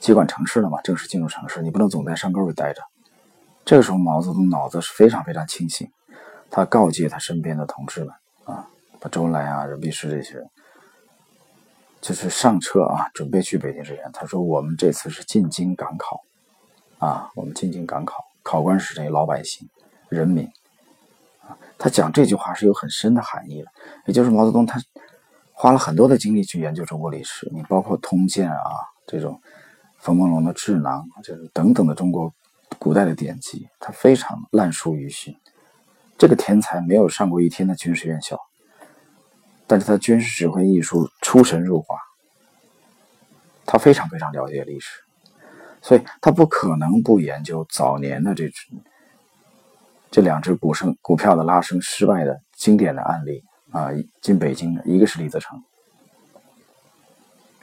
[0.00, 2.82] 接管城市了嘛，正式进入城市，你不能总在山沟里待着。
[3.64, 5.90] 这个时候，毛泽东脑子是非常非常清醒，
[6.50, 8.68] 他告诫他身边的同志们啊，
[9.00, 10.48] 把周恩来啊、任弼时这些人，
[12.00, 14.10] 就是上车啊，准备去北京支援。
[14.12, 16.22] 他说：“我们这次是进京赶考。”
[16.98, 19.08] 啊，我们进京赶考，考官是谁？
[19.08, 19.68] 老百姓、
[20.08, 20.44] 人民。
[21.46, 23.68] 啊，他讲这句话是有很深的含义的。
[24.06, 24.80] 也就是毛泽东他
[25.52, 28.70] 花了很多的精力去研究中国历史，你包括通鉴啊，
[29.06, 29.40] 这种
[29.98, 32.32] 冯梦龙的智囊，就是等等的中国
[32.78, 35.36] 古代的典籍，他非常烂熟于心。
[36.16, 38.38] 这个天才没有上过一天的军事院校，
[39.66, 41.96] 但是他军事指挥艺术出神入化，
[43.66, 45.00] 他非常非常了解历史。
[45.80, 48.66] 所以他不可能不研究早年的这只
[50.10, 53.90] 这两只股升股票的拉升失败的经典的案例啊，
[54.20, 55.62] 进北京的一个是李自成，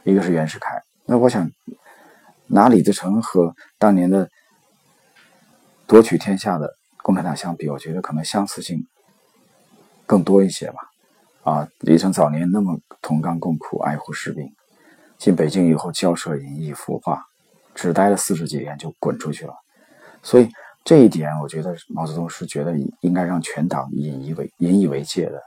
[0.03, 0.81] 一个是袁世凯。
[1.05, 1.51] 那我想
[2.47, 4.29] 拿李自成和当年的
[5.87, 8.85] 夺取天下的共产党相比，我觉得可能相似性
[10.05, 10.79] 更多一些吧。
[11.43, 14.51] 啊，李自成早年那么同甘共苦，爱护士兵，
[15.17, 17.23] 进北京以后骄奢淫逸腐化。
[17.77, 19.53] 只待了四十几天就滚出去了，
[20.23, 20.49] 所以
[20.85, 25.41] 这一点我觉得毛泽东是觉得应该让全党引以为引以为戒的，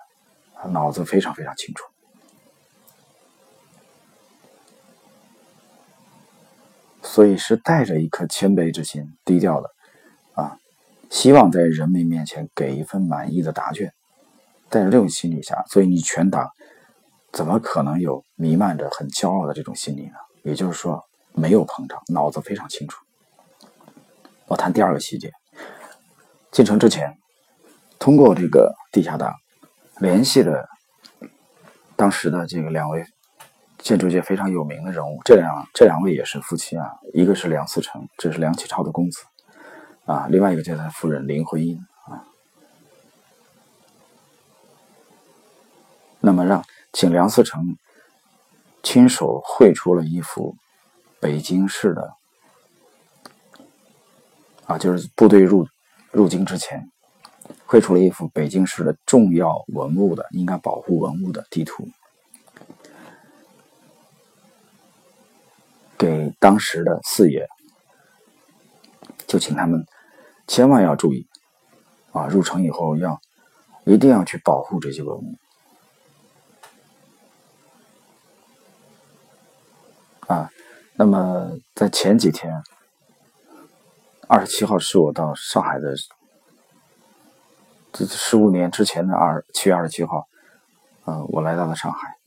[0.55, 1.84] 他脑子非常非常清楚，
[7.18, 9.68] 所以是带着一颗谦卑之心，低调的
[10.34, 10.56] 啊，
[11.10, 13.92] 希望在人民面前给一份满意的答卷，
[14.70, 16.48] 带着这种心理下，所以你全党
[17.32, 20.14] 怎么可能有弥漫着很骄傲的这种心理呢？
[20.44, 21.04] 也就是说。
[21.32, 23.04] 没有膨胀，脑子非常清楚。
[24.46, 25.32] 我谈第二个细节：
[26.52, 27.16] 进城之前，
[27.98, 29.34] 通过这个地下党
[29.98, 30.68] 联系了
[31.96, 33.04] 当时的这个两位
[33.78, 35.20] 建筑界非常有名的人物。
[35.24, 39.20] 这两这两位也是夫妻啊，一个是梁思成，这是梁启超的公子
[40.04, 42.24] 啊，另外一个就是他夫人林徽因啊。
[46.20, 47.76] 那么让请梁思成
[48.82, 50.56] 亲手绘出了一幅。
[51.20, 52.14] 北京市的
[54.66, 55.66] 啊，就是部队入
[56.12, 56.88] 入京之前，
[57.66, 61.88] 绘出了一幅北京市的重要文物的应该保护文物的地图，
[65.99, 67.46] 给当时的四爷，
[69.26, 69.84] 就请他们
[70.46, 71.26] 千万要注意
[72.12, 73.20] 啊，入城以后要
[73.84, 75.34] 一定要去保护这些文物
[80.28, 80.51] 啊。
[80.94, 82.62] 那么在前几天，
[84.28, 85.94] 二十七号是我到上海的，
[87.92, 90.28] 这十五年之前的二七月二十七号，
[91.05, 92.17] 呃，我来到了上海，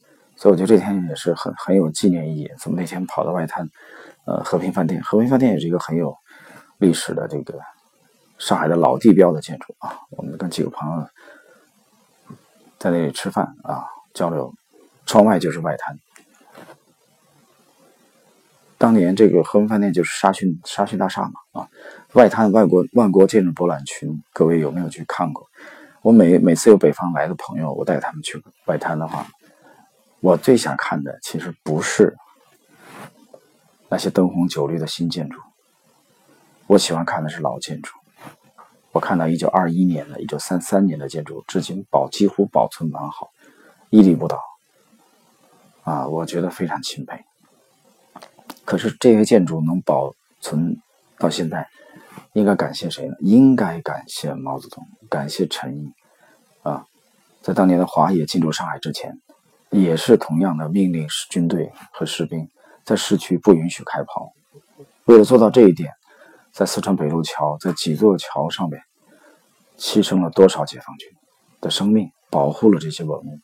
[0.42, 2.50] 所以我觉得这天也是很很有纪念意义。
[2.58, 3.70] 怎么那天跑到外滩，
[4.26, 6.18] 呃，和平饭店，和平饭店也是一个很有
[6.80, 7.60] 历史的这个
[8.40, 10.00] 上海的老地标的建筑啊。
[10.10, 11.08] 我们跟几个朋友
[12.80, 13.86] 在那里吃饭啊，
[14.16, 14.52] 交流，
[15.06, 15.96] 窗外就是外滩。
[18.80, 21.70] 当年这个和平饭店就是沙逊沙逊大厦嘛，啊，
[22.14, 25.48] 外滩外国万国建筑博览群，各位有没有去看过？
[26.02, 29.28] 我每每次有北方来的朋友，我带他们去外滩的话，
[30.22, 32.16] 我最想看的其实不是
[33.90, 35.40] 那些灯红酒绿的新建筑，
[36.68, 37.92] 我喜欢看的是老建筑。
[38.92, 43.30] 我看到一九二一年的、一九三三年的建筑，至今保几乎保存完好，
[43.90, 44.40] 屹立不倒，
[45.84, 47.24] 啊，我觉得非常钦佩。
[48.64, 50.78] 可是这些建筑能保存
[51.18, 51.68] 到现在，
[52.34, 53.16] 应该感谢谁呢？
[53.22, 55.94] 应该感谢毛泽东，感谢陈毅
[56.62, 56.86] 啊！
[57.42, 59.20] 在当年的华野进驻上海之前，
[59.72, 62.48] 也是同样的命令是军队和士兵
[62.84, 64.34] 在市区不允许开炮。
[65.06, 65.92] 为了做到这一点，
[66.52, 68.82] 在四川北路桥，在几座桥上面，
[69.78, 71.10] 牺牲了多少解放军
[71.62, 73.40] 的生命，保护了这些文物。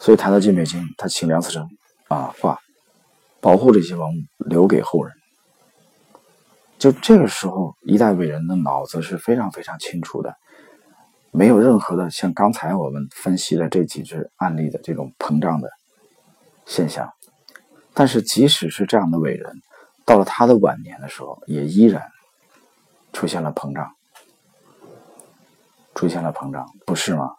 [0.00, 1.68] 所以谈到进北京，他请梁思成
[2.08, 2.58] 啊画，
[3.40, 5.14] 保护这些文物，留给后人。
[6.78, 10.36] 就这个时候，一代伟人的脑子是非常非常清楚的，
[11.38, 15.70] 没有任何的像刚才我们分析的这几只案例的这种膨胀的
[16.66, 17.08] 现象。
[17.94, 19.62] 但是，即使是这样的伟人，
[20.04, 22.02] 到了他的晚年的时候，也依然
[23.12, 23.88] 出现了膨胀，
[25.94, 27.30] 出现了膨胀，不是吗？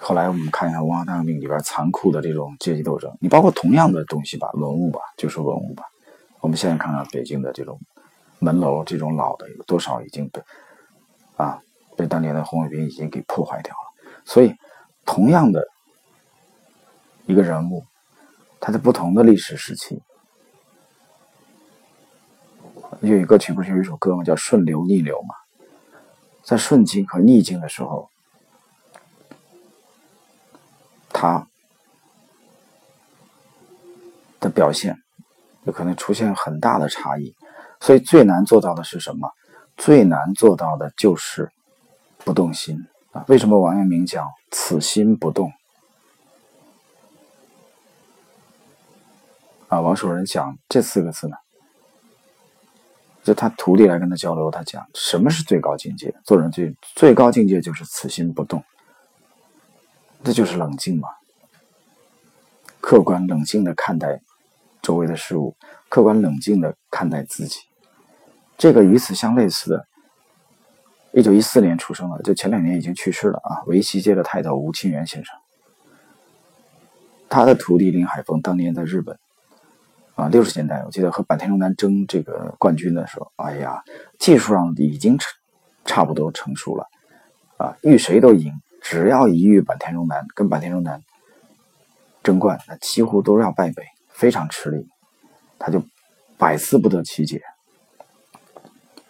[0.00, 5.84] 后来我们看一下文化大革命里边残酷的这种阶级斗争，你包括同样的东西吧，文物吧，就是文物吧。
[6.40, 7.78] 我们现在看看北京的这种
[8.40, 10.42] 门楼，这种老的有多少已经被
[11.36, 11.60] 啊
[11.96, 14.12] 被当年的红卫兵已经给破坏掉了。
[14.24, 14.54] 所以，
[15.04, 15.66] 同样的
[17.26, 17.84] 一个人物，
[18.60, 20.02] 他在不同的历史时期，
[23.00, 24.22] 粤语歌曲不是有一首歌吗？
[24.22, 25.34] 叫《顺流逆流》嘛，
[26.42, 28.08] 在顺境和逆境的时候。
[31.18, 31.48] 他
[34.38, 34.94] 的表现
[35.64, 37.34] 有可能出现很大的差异，
[37.80, 39.30] 所以最难做到的是什么？
[39.78, 41.50] 最难做到的就是
[42.26, 43.24] 不动心啊！
[43.28, 45.52] 为什么王阳明讲“此心不动”？
[49.68, 51.36] 啊，王守仁讲这四个字呢？
[53.22, 56.12] 就他徒弟来跟他交流，他讲什么是最高境界？
[56.24, 58.64] 做人最最高境界就是此心不动。
[60.24, 61.08] 这就是冷静嘛，
[62.80, 64.20] 客观冷静的看待
[64.82, 65.54] 周围的事物，
[65.88, 67.60] 客观冷静的看待自己。
[68.58, 69.86] 这个与此相类似的，
[71.16, 75.34] 一九一四年出生的，就前两年已经去世了啊，围棋界的泰斗吴清源先生，
[77.26, 79.18] 他的徒弟林海峰当年在日本
[80.14, 83.82] 啊，六十年代我记得和坂田荣南争这个冠军的时候，哎呀，
[84.18, 85.16] 技术上已经
[85.86, 86.86] 差不多成熟了
[87.56, 88.52] 啊，遇谁都赢。
[88.82, 91.02] 只要一遇坂田荣男，跟坂田荣男
[92.22, 94.86] 争冠，那几乎都要败北，非常吃力，
[95.58, 95.82] 他就
[96.36, 97.40] 百思不得其解。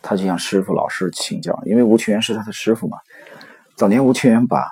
[0.07, 2.97] 他就向师傅老师请教，因为吴清源是他的师傅嘛。
[3.75, 4.69] 早年吴清源把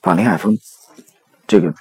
[0.00, 0.56] 把林海峰
[1.46, 1.74] 这个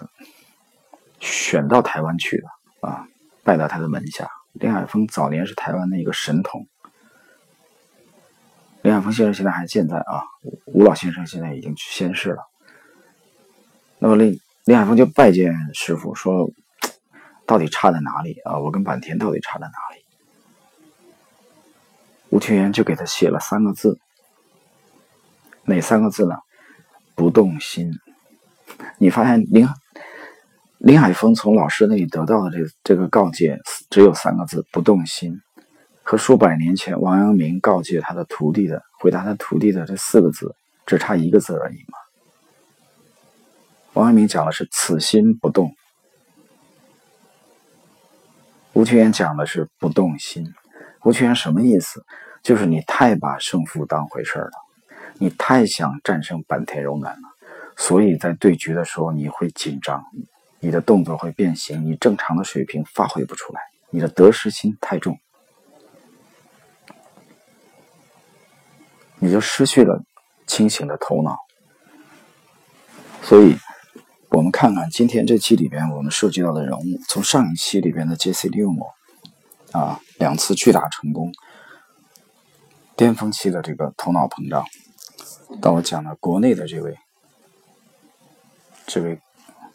[1.21, 2.47] 选到台湾去的
[2.89, 3.07] 啊，
[3.45, 4.29] 拜到他的门下。
[4.51, 6.67] 林海峰早年是台湾的一个神童。
[8.81, 10.23] 林海峰先生现在还健在啊，
[10.65, 12.43] 吴老先生现在已经去仙逝了。
[13.99, 16.51] 那么林林海峰就拜见师傅，说
[17.47, 18.59] 到底差在哪里啊？
[18.59, 20.03] 我跟坂田到底差在哪里？
[22.29, 23.99] 吴清源就给他写了三个字，
[25.65, 26.35] 哪三个字呢？
[27.15, 27.91] 不动心。
[28.97, 29.67] 你发现林
[30.77, 33.59] 林海峰从老师那里得到的这这个告诫
[33.89, 35.41] 只有三个字：不动心。
[36.03, 40.55] 和数百年前王阳明告诫他的徒弟的回答他徒弟的这四个字，
[40.85, 41.97] 只差一个字而已嘛。
[43.93, 45.75] 王阳明讲的是“此心不动”，
[48.73, 50.53] 吴清源讲的是“不动心”。
[51.03, 52.05] 吴清源什么意思？
[52.41, 54.51] 就是你太把胜负当回事了，
[55.15, 57.29] 你太想战胜坂田荣男了，
[57.75, 60.03] 所以在对局的时候你会紧张，
[60.59, 65.19] 你的动作会变形，你正常的水平发挥不出来，你的得失心太重。
[69.21, 70.01] 你就失去了
[70.47, 71.37] 清醒的头脑，
[73.21, 73.57] 所以，
[74.29, 78.47] 我们看看今天这期里边我们涉及到的人物，从上一期里边的 J.C.
[78.47, 81.31] 利用我啊两次巨大成功，
[82.97, 84.65] 巅峰期的这个头脑膨胀，
[85.61, 86.97] 到我讲的国内的这位
[88.85, 89.21] 这位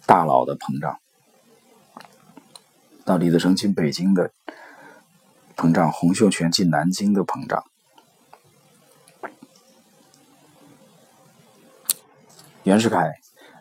[0.05, 1.01] 大佬的膨胀，
[3.07, 4.31] 到李自成进北京的
[5.57, 7.65] 膨胀，洪秀全进南京的膨胀。
[12.65, 13.13] 袁世凯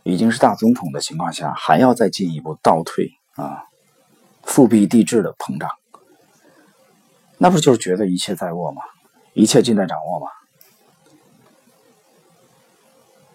[0.04, 3.64] 已经是大总统的情况下，还要再进一步倒退啊，
[4.44, 5.70] 复辟帝制的膨胀，
[7.38, 8.82] 那不就是觉得一切在握吗？
[9.34, 10.28] 一切尽在掌握吗？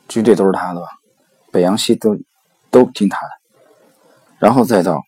[0.09, 0.86] 军队都是他的吧，
[1.53, 2.16] 北洋西都
[2.70, 3.32] 都听他的，
[4.38, 5.03] 然后再到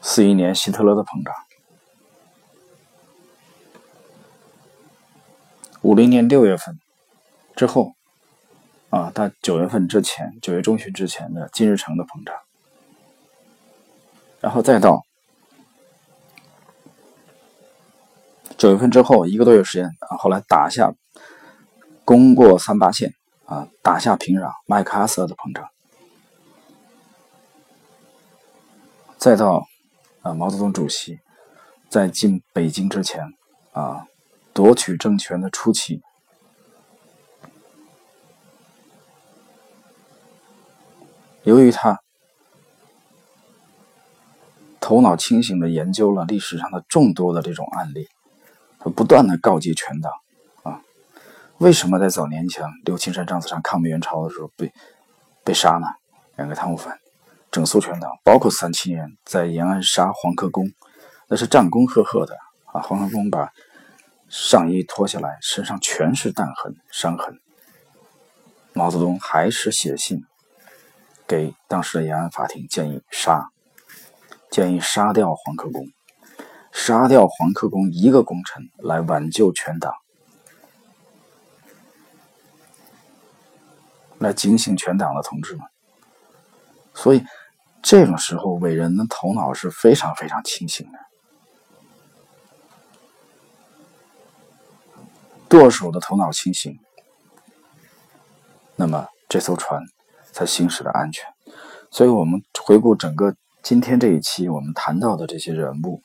[0.00, 1.34] 四一年希特勒的膨胀，
[5.82, 6.78] 五零年六月份。
[7.56, 7.92] 之后，
[8.88, 12.34] 啊，到九月份之前，九月中旬之前的金日成的膨胀，
[14.40, 15.04] 然后再到
[18.58, 20.92] 九月份之后一个多月时间啊，后来打下
[22.04, 23.14] 攻过三八线
[23.46, 25.68] 啊，打下平壤，麦克阿瑟的膨胀，
[29.16, 29.66] 再到
[30.22, 31.20] 啊毛泽东主席
[31.88, 33.24] 在进北京之前
[33.72, 34.06] 啊
[34.52, 36.02] 夺取政权的初期。
[41.44, 41.98] 由于他
[44.78, 48.06] 头脑清醒的研究了历史上的众多的这种案例，
[48.80, 50.12] 他不断的告诫全党
[50.64, 50.80] 啊，
[51.58, 54.72] 为什么在早年前刘青山、张子善抗美援朝的时候被
[55.44, 55.86] 被杀呢？
[56.36, 56.98] 两个贪污犯，
[57.50, 60.72] 整肃全党，包括三七年在延安杀黄克功，
[61.28, 62.34] 那是战功赫赫的
[62.72, 62.80] 啊！
[62.80, 63.52] 黄克功把
[64.28, 67.38] 上衣脱下来，身上全是弹痕、伤痕，
[68.72, 70.24] 毛泽东还是写信。
[71.28, 73.50] 给当时的延安法庭建议杀，
[74.50, 75.86] 建议杀掉黄克功，
[76.72, 79.92] 杀掉黄克功一个功臣来挽救全党，
[84.18, 85.64] 来警醒全党的同志们。
[86.94, 87.24] 所以
[87.82, 90.98] 这种时候，伟人的头脑是非常非常清醒的。
[95.48, 96.78] 舵手的头脑清醒，
[98.76, 99.82] 那么这艘船。
[100.32, 101.24] 才行驶的安全，
[101.90, 106.00] 所以，我们回顾整个今天这一期我们谈到的这些人物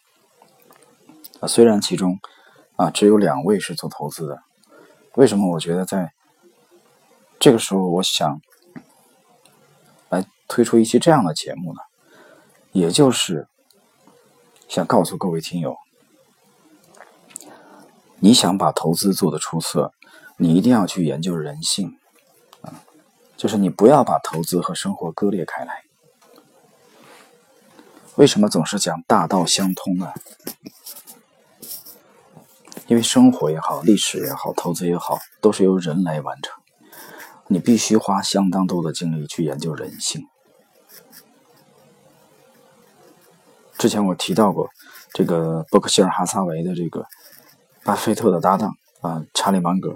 [1.39, 2.19] 啊，虽然其中
[2.75, 4.41] 啊只有两位是做投资的，
[5.15, 6.13] 为什么我觉得在
[7.39, 8.41] 这个时候我想
[10.09, 11.79] 来推出一期这样的节目呢？
[12.71, 13.47] 也就是
[14.67, 15.77] 想告诉各位听友，
[18.19, 19.93] 你想把投资做得出色，
[20.37, 21.97] 你一定要去研究人性。
[22.61, 22.81] 啊
[23.37, 25.83] 就是你不要把投资和生活割裂开来。
[28.15, 30.13] 为什么总是讲大道相通呢？
[32.87, 36.53] 因为生活也好，历史也好，投资也好，都是由人来完成。
[37.47, 40.27] 你必须花相当多的精力去研究人性。
[43.77, 44.69] 之前我提到过，
[45.13, 47.05] 这个伯克希尔哈撒韦的这个
[47.83, 48.71] 巴菲特的搭档
[49.01, 49.95] 啊，查理芒格，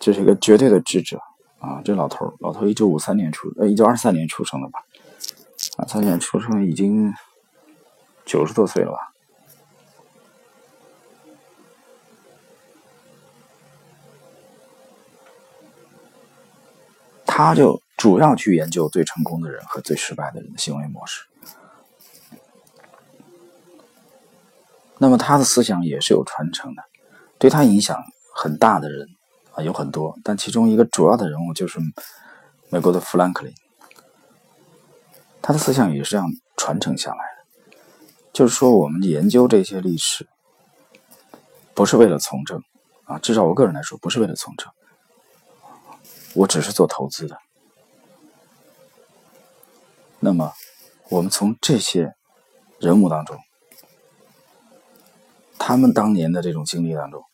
[0.00, 1.20] 这是一个绝对的智者。
[1.60, 4.80] 啊，这老头老头一九五三年出，呃，一九二三年出生的吧？
[5.78, 7.10] 啊，三年出生已经
[8.26, 9.13] 九十多岁了吧？
[17.36, 21.24] 他就主要去研究最成功的人和最失败的人的行为模式。
[24.98, 26.82] 那么他的思想也是有传承的，
[27.36, 28.00] 对他影响
[28.32, 29.08] 很大的人。
[29.50, 31.80] 啊，有很多，但其中一个主要的人物就是
[32.70, 33.52] 美国的富兰克林，
[35.42, 37.76] 他的思想也是这样传承下来的。
[38.32, 40.28] 就是说，我们研究这些历史，
[41.74, 42.62] 不是为了从政
[43.04, 44.72] 啊，至少我个人来说，不是为了从政，
[46.34, 47.38] 我只是做投资的。
[50.20, 50.52] 那么，
[51.10, 52.14] 我们从这些
[52.78, 53.38] 人物当中，
[55.58, 57.24] 他们当年的这种经历当中。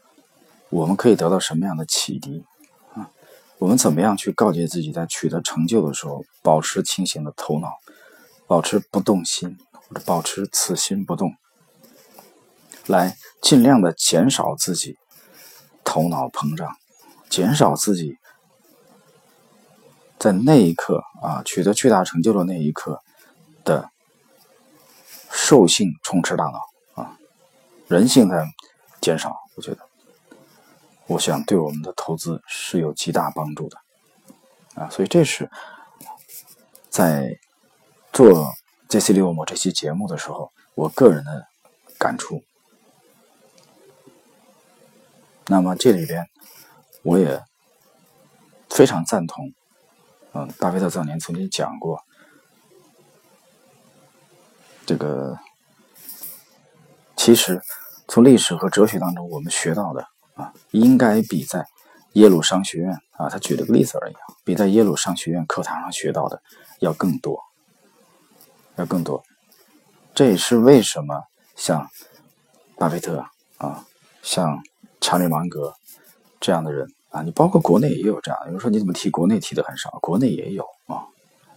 [0.70, 2.44] 我们可以得到什么样的启迪
[2.94, 3.10] 啊？
[3.58, 7.72] 我们怎么样去告诫自己，在取得成就的时候，保持清醒的头脑，
[8.46, 11.34] 保持不动心，或者保持此心不动，
[12.86, 14.96] 来尽量的减少自己
[15.82, 16.76] 头脑膨胀，
[17.28, 18.16] 减少自己
[20.20, 23.02] 在那一刻啊取得巨大成就的那一刻
[23.64, 23.90] 的
[25.30, 27.16] 兽性充斥大脑啊，
[27.88, 28.46] 人性在
[29.00, 29.78] 减少，我觉得。
[31.06, 33.78] 我想对我们的投资是有极大帮助的，
[34.74, 35.50] 啊，所以这是
[36.88, 37.36] 在
[38.12, 38.52] 做
[38.88, 41.48] JC 六模这期节目的时候，我个人的
[41.98, 42.44] 感触。
[45.46, 46.28] 那么这里边，
[47.02, 47.42] 我也
[48.68, 49.52] 非常赞同，
[50.32, 52.04] 嗯，巴菲特早年曾经讲过，
[54.86, 55.38] 这个
[57.16, 57.60] 其实
[58.06, 60.52] 从历史和哲学当中我们学到的啊。
[60.70, 61.66] 应该比在
[62.12, 64.14] 耶鲁商学院啊，他举了个例子而已，
[64.44, 66.40] 比在耶鲁商学院课堂上学到的
[66.78, 67.42] 要更多，
[68.76, 69.22] 要更多。
[70.14, 71.24] 这也是为什么
[71.56, 71.88] 像
[72.76, 73.24] 巴菲特
[73.58, 73.84] 啊，
[74.22, 74.62] 像
[75.00, 75.74] 查理芒格
[76.40, 78.40] 这样的人啊，你包括国内也有这样。
[78.46, 79.90] 有人说你怎么提国内提的很少？
[80.00, 81.04] 国内也有啊，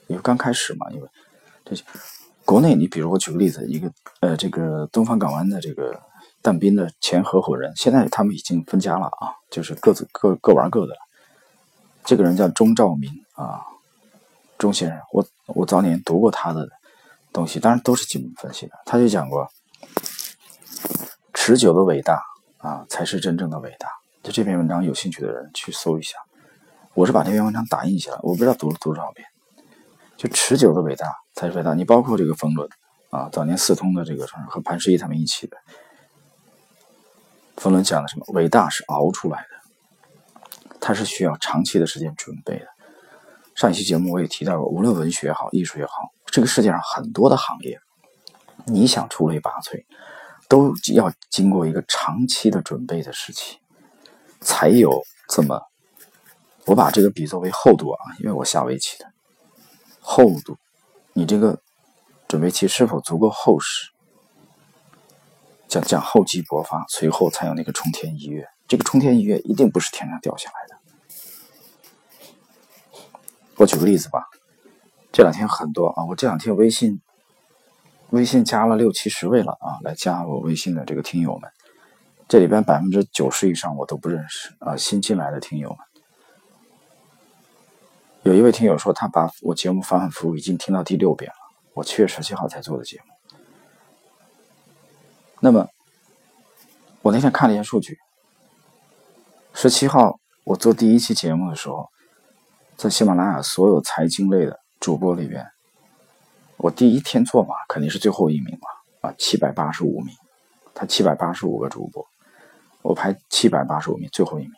[0.07, 1.07] 因为刚开始嘛，因为
[1.65, 1.83] 这些
[2.45, 6.01] 国内，你比如我举个例子，一个呃，这个东方港湾的这个。
[6.45, 10.93] 但斌的前合伙人，现在他们已经分家了啊，就是各自各各玩各的。
[12.03, 13.63] 这个人叫钟兆民啊，
[14.57, 15.25] 钟先生，我
[15.55, 16.67] 我早年读过他的
[17.31, 18.73] 东西，当然都是基本分析的。
[18.85, 19.49] 他就讲过，
[21.33, 22.21] 持久的伟大
[22.57, 23.87] 啊，才是真正的伟大。
[24.23, 26.15] 就这篇文章，有兴趣的人去搜一下。
[26.93, 29.27] 我是把这篇文章打印下来，我不知道读了多少遍。
[30.15, 31.73] 就持久的伟大才是伟大。
[31.73, 32.69] 你包括这个冯仑
[33.09, 35.57] 啊，早年四通的这个和潘石屹他们一起的，
[37.57, 38.25] 冯仑讲的什么？
[38.29, 42.67] 伟大是熬出来的，它是需要长期的时间准备的。
[43.55, 45.91] 上一期节目我也提到过，无论文学也好，艺术也好，
[46.27, 47.77] 这个世界上很多的行业，
[48.67, 49.83] 你想出类拔萃，
[50.47, 53.57] 都要经过一个长期的准备的时期，
[54.43, 55.61] 才有这么。
[56.65, 59.11] 我把这个比作为厚度啊，因为我下围棋的
[59.99, 60.57] 厚度，
[61.13, 61.61] 你这个
[62.27, 63.89] 准备期是否足够厚实？
[65.67, 68.47] 讲讲厚积薄发，随后才有那个冲天一跃。
[68.67, 70.77] 这个冲天一跃一定不是天上掉下来的。
[73.57, 74.23] 我举个例子吧，
[75.11, 77.01] 这两天很多啊，我这两天微信
[78.11, 81.51] 微信加了六七十位了啊，来加我微信的这个听友们，
[82.27, 85.77] 这里边百分之九十以上我都不认识啊，新进来的听友们。
[88.23, 91.35] 有一位听友说，他把我节目反反复复已经听到第六遍了。
[91.73, 93.37] 我七月十七号才做的节目。
[95.41, 95.67] 那么，
[97.01, 97.97] 我那天看了一下数据，
[99.53, 101.89] 十七号我做第一期节目的时候，
[102.77, 105.45] 在喜马拉雅所有财经类的主播里边，
[106.55, 110.15] 我第一天做嘛，肯定是最后一名嘛，啊，七百八十五名，
[110.73, 112.07] 他七百八十五个主播，
[112.83, 114.51] 我排七百八十五名，最后一名。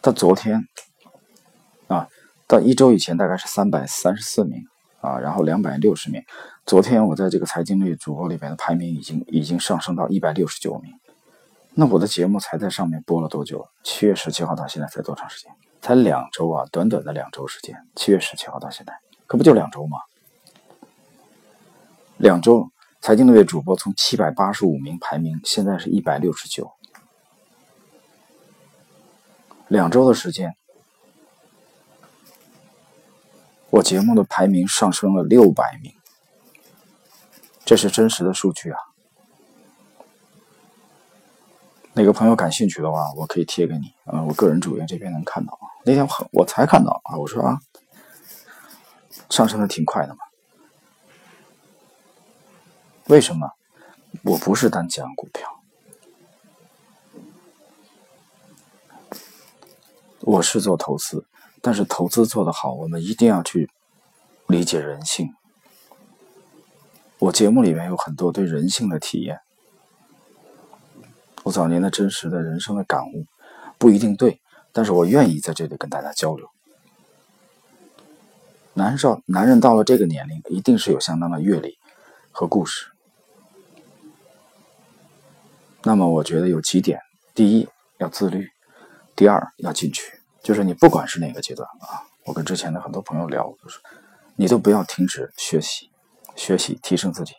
[0.00, 0.68] 到昨天。
[1.88, 2.08] 啊，
[2.46, 4.62] 到一周以前大概是三百三十四名
[5.00, 6.22] 啊，然后两百六十名。
[6.64, 10.92] 昨天我在这个财经类主播里边的排名已经已经上升到一百六十九名。
[11.74, 13.66] 那我的节目才在上面播了多久？
[13.82, 15.52] 七月十七号到现在才多长时间？
[15.82, 17.76] 才两周啊，短短的两周时间。
[17.94, 18.94] 七月十七号到现在，
[19.26, 19.98] 可不就两周吗？
[22.16, 22.70] 两周，
[23.04, 26.72] 财经类主播从七百八十五名排名，现在是一百六十九。
[29.68, 30.56] 两周的时间。
[33.68, 35.92] 我节目的排名上升了六百名，
[37.66, 38.78] 这是真实的数据啊！
[41.92, 45.58] 哪个朋友感兴趣的话，我可以贴给你啊，我个人主页这边能看到。
[45.84, 47.58] 那天我我才看到啊，我说啊，
[49.28, 50.20] 上升的挺快的嘛。
[53.08, 53.50] 为什么？
[54.22, 55.60] 我不是单讲股票，
[60.20, 61.26] 我是做投资。
[61.60, 63.70] 但是投资做得好，我们一定要去
[64.46, 65.34] 理解人性。
[67.18, 69.40] 我节目里面有很多对人性的体验，
[71.42, 73.26] 我早年的真实的人生的感悟，
[73.76, 74.40] 不一定对，
[74.72, 76.48] 但是我愿意在这里跟大家交流。
[78.72, 81.78] 男少男人到了这个年龄，一定是有相当的阅历
[82.30, 82.93] 和故事。
[85.86, 86.98] 那么我觉得有几点：
[87.34, 87.68] 第一，
[87.98, 88.46] 要自律；
[89.14, 90.18] 第二，要进取。
[90.42, 93.78] 就是你不管是哪个阶段啊，我跟之前的很多朋友聊，就是
[94.36, 95.90] 你都不要停止学习，
[96.36, 97.34] 学习提升自己。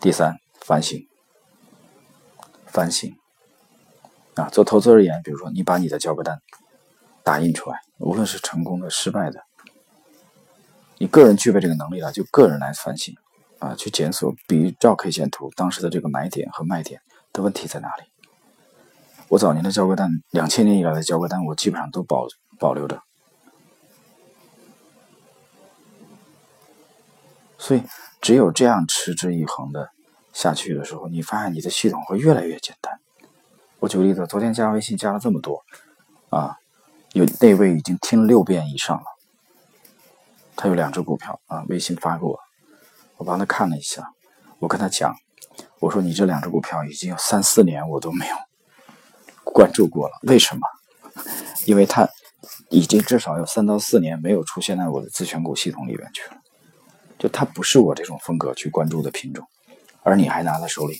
[0.00, 1.06] 第三，反省，
[2.66, 3.14] 反省
[4.34, 6.40] 啊，做投资而言，比如说你把你的交割单
[7.22, 9.42] 打印出来，无论是成功的、失败的，
[10.98, 13.14] 你个人具备这个能力了，就个人来反省
[13.58, 17.00] 啊，去检索、比照 K 线图当时的这个买点和卖点。
[17.36, 18.04] 的问题在哪里？
[19.26, 22.28] 我早年的交割单，两千年以来的交割单，我基本上都保
[22.60, 23.02] 保留着。
[27.58, 27.82] 所以，
[28.20, 29.90] 只有这样持之以恒的
[30.32, 33.00] 下去的时候，你发现你的系统会越来越简单。
[33.80, 35.64] 我举个例子，昨天加微信加了这么多，
[36.30, 36.56] 啊，
[37.14, 39.04] 有那位已经听了六遍以上了。
[40.56, 42.38] 他有两只股票啊，微信发给我，
[43.16, 44.08] 我帮他看了一下，
[44.58, 45.14] 我跟他讲。
[45.80, 48.36] 我说你这两只股票已经有三四年我都没有
[49.44, 50.60] 关注过了，为什么？
[51.66, 52.08] 因为他
[52.70, 56.40] 已经至少有三到四年没有出现在我的自选股系统里面去了，
[57.18, 59.46] 就它不是我这种风格去关注的品种，
[60.02, 60.98] 而你还拿在手里。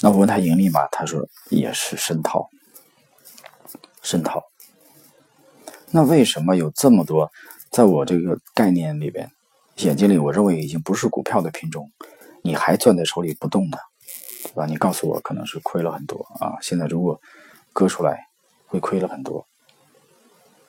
[0.00, 0.86] 那我问他盈利吗？
[0.92, 2.50] 他说也是深套，
[4.02, 4.42] 深套。
[5.90, 7.30] 那为什么有这么多
[7.70, 9.30] 在我这个概念里边？
[9.76, 11.92] 眼睛里，我认为已经不是股票的品种，
[12.42, 13.78] 你还攥在手里不动的，
[14.44, 14.64] 对吧？
[14.64, 16.56] 你告诉我，可能是亏了很多啊！
[16.62, 17.20] 现在如果
[17.74, 18.26] 割出来，
[18.66, 19.46] 会亏了很多。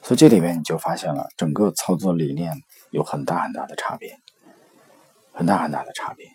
[0.02, 2.54] 所以这里面你就发现了，整个操作理念
[2.92, 4.20] 有很大很大的差别，
[5.32, 6.28] 很大很大的差别。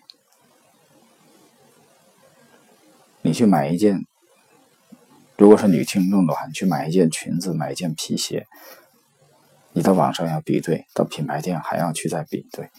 [3.21, 4.05] 你去买一件，
[5.35, 8.45] 如果是女听众的话，你去买一件裙子，买一件皮鞋，
[9.73, 12.69] 你到网上要比对，到品牌店还要去再比对，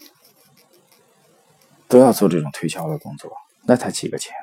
[1.87, 3.31] 都要做这种推销的工作，
[3.67, 4.33] 那才几个钱？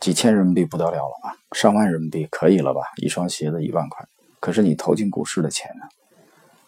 [0.00, 1.36] 几千人民币不得了了吧？
[1.52, 2.80] 上万人民币可以了吧？
[2.96, 4.06] 一双鞋子一万块，
[4.40, 5.86] 可是你投进股市的钱呢？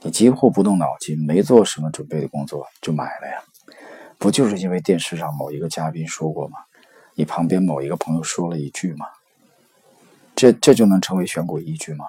[0.03, 3.43] 你几乎不动脑筋，没做什么准备的工作就买了呀？
[4.19, 6.59] 不就是因为电视上某一个嘉宾说过吗？
[7.15, 9.07] 你旁边某一个朋友说了一句吗？
[10.35, 12.05] 这这就能成为选股依据吗？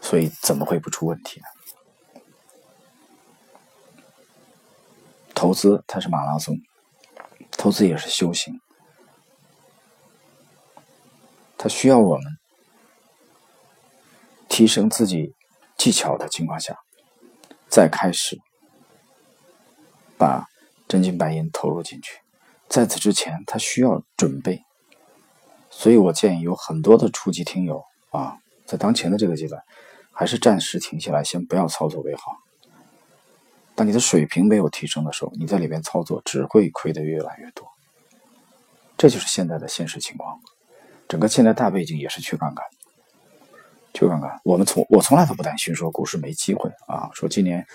[0.00, 1.46] 所以怎么会不出问题呢？
[5.34, 6.56] 投资它是马拉松，
[7.52, 8.60] 投资也是修行，
[11.56, 12.38] 它需要我们
[14.48, 15.34] 提升自己。
[15.74, 16.78] 技巧的情况下，
[17.68, 18.38] 再开始
[20.16, 20.46] 把
[20.86, 22.20] 真金白银投入进去。
[22.68, 24.62] 在此之前，他需要准备。
[25.74, 28.36] 所以我建议有很多的初级听友啊，
[28.66, 29.60] 在当前的这个阶段，
[30.12, 32.36] 还是暂时停下来，先不要操作为好。
[33.74, 37.66] 当你的水平没有提升的时候，你在里边操作只会亏得越来越多。
[38.98, 40.38] 这就是现在的现实情况。
[41.08, 42.64] 整个现在大背景也是去杠杆。
[43.94, 47.66] 去看看，我们从我从来都不担心说股市没机会啊，说今年，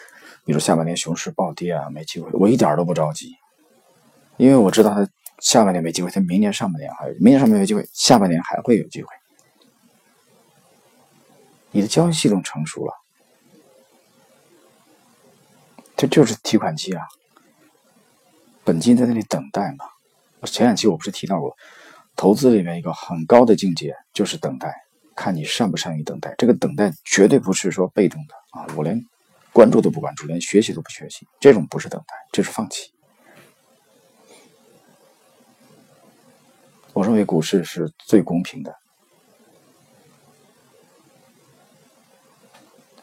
[0.46, 3.36] 比如下半年熊市暴跌啊，没机会，我一点都不着急，
[4.38, 5.08] 因为我知道它
[5.40, 9.10] 下半年没机会，它明年上半年还有明年上半年有机会，下半年还会有机会。
[11.72, 12.94] 你的交易系统成熟了，
[15.96, 17.06] 这就是提款机啊，
[18.64, 19.86] 本金在那里等待嘛。
[20.46, 21.56] 前两期我不是提到过，
[22.16, 24.74] 投资里面一个很高的境界就是等待。
[25.16, 28.68] 看你善不善于等待，这个等待绝对不是说被动的啊！
[28.76, 29.04] 我连
[29.52, 32.94] 关注都不关注，连学习都不学习，这种不是等待，这是放弃。
[36.98, 38.76] 我认为股市是最公平的，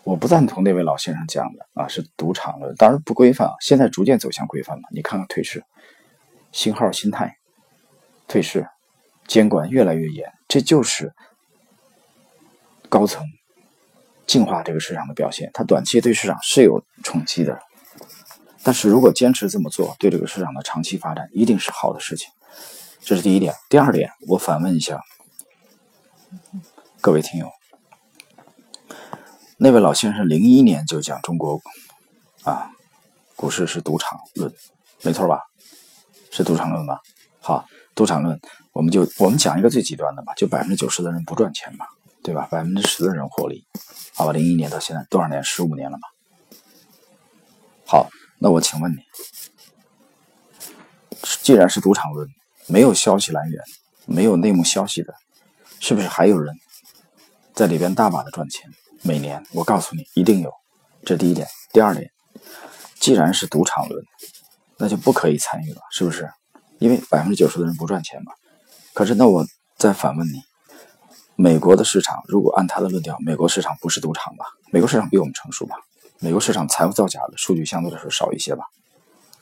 [0.03, 4.83] 我不赞同那位老先生讲的啊，是赌场论，当然不规范，现在逐渐走向规范了。
[4.91, 5.63] 你看看退市，
[6.51, 7.37] 信号心态，
[8.27, 8.67] 退市，
[9.29, 11.15] 监管越来越严，这就是。
[12.89, 13.25] 高层
[14.25, 17.61] 净化这个市场的表现，它短期对市场是有冲击的，
[18.65, 22.29] 但是如果坚持这么做，对这个市场的长期发展一定是好的事情。
[23.05, 23.55] 这是第一点。
[23.69, 25.01] 第二点，我反问一下
[27.03, 27.51] 各位听友，
[29.59, 31.61] 那位老先生零一年就讲中国
[32.45, 32.71] 啊
[33.37, 34.51] 股市是赌场论，
[35.03, 35.43] 没错吧？
[36.31, 36.99] 是赌场论吧？
[37.41, 38.41] 好，赌场论，
[38.73, 41.87] 我们就我们讲一个最极端的吧，就百分之九十的人不赚钱嘛。
[42.23, 42.49] 对吧？
[42.51, 43.67] 百分之十的人获利，
[44.15, 45.45] 好吧，零一年到现在多少年？
[45.45, 46.09] 十五年了嘛。
[47.87, 48.09] 好，
[48.39, 48.97] 那我请问你，
[51.43, 52.27] 既然是赌场论，
[52.67, 53.63] 没有消息来源，
[54.07, 55.15] 没有内幕消息的，
[55.81, 56.55] 是不是还有人
[57.53, 58.71] 在里边大把的赚钱？
[59.03, 60.51] 每年，我告诉你，一定有。
[61.05, 61.47] 这第一点。
[61.73, 62.11] 第二点，
[62.99, 64.03] 既然是赌场论，
[64.79, 66.31] 那就不可以参与了，是不是？
[66.79, 68.33] 因为百分之九十的人不赚钱嘛。
[68.93, 69.45] 可是，那我
[69.77, 70.41] 再反问你。
[71.37, 74.47] 美国的市场，如果按他的论调，美国市场不是赌场吧？
[74.71, 75.77] 美国市场比我们成熟吧？
[76.21, 78.65] 美国市场财务造假的数据相对来说少一些吧？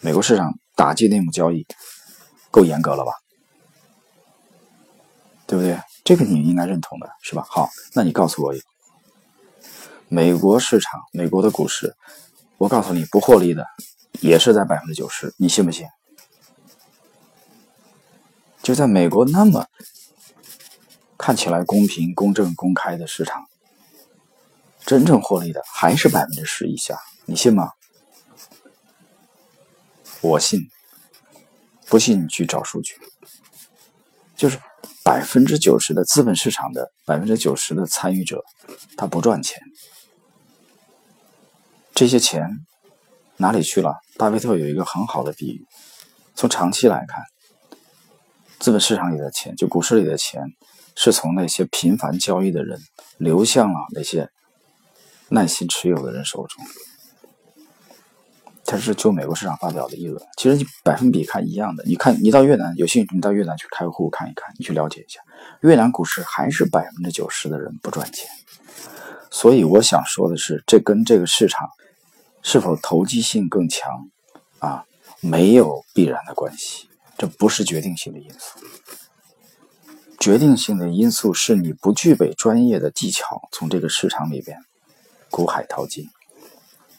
[0.01, 1.67] 美国市场打击内幕交易
[2.53, 3.13] 够严格了吧？
[5.49, 5.77] 对不对？
[6.05, 7.45] 这个你应该认同的是吧？
[7.49, 8.55] 好，那你告诉我，
[10.07, 11.97] 美国市场，美国的股市，
[12.59, 13.67] 我告诉你，不获利的
[14.21, 15.89] 也是在百分之九十，你信不信？
[18.63, 19.67] 就在美国那么。
[21.19, 23.45] 看起来公平、公正、公开的市场，
[24.81, 27.71] 真正获利的还是百分之十以下，你信吗？
[30.21, 30.69] 我信，
[31.93, 32.95] 不信你去找数据。
[34.35, 34.59] 就是
[35.05, 38.43] 百分之九十的资本市场的百分之九十的参与者，
[38.97, 39.61] 他不赚钱，
[41.95, 42.49] 这些钱
[43.37, 43.95] 哪里去了？
[44.17, 45.67] 巴菲特有一个很好的比喻，
[46.35, 47.23] 从长期来看，
[48.59, 50.43] 资本市场里的钱，就股市里的钱。
[50.95, 52.79] 是从那些频繁交易的人
[53.17, 54.29] 流向了那些
[55.31, 56.63] 耐心持有的人手中。
[58.65, 61.85] 他是就美国市场发表的议论，其实你百分比看一样的。
[61.85, 65.21] 你看，你到越南有兴趣，你到越南去开户看一看，你去了解一下，
[65.61, 68.29] 越南股市还是百分之九十的人不赚钱。
[69.31, 71.69] 所以我想说的是，这跟这个市场
[72.43, 73.91] 是否投机性更强
[74.59, 74.85] 啊，
[75.21, 78.59] 没有必然的关系，这不是决定性的因素。
[80.21, 84.57] 决定性的因素是你不具备专业的技巧，从这个市场里边
[85.31, 86.09] 苦海淘金，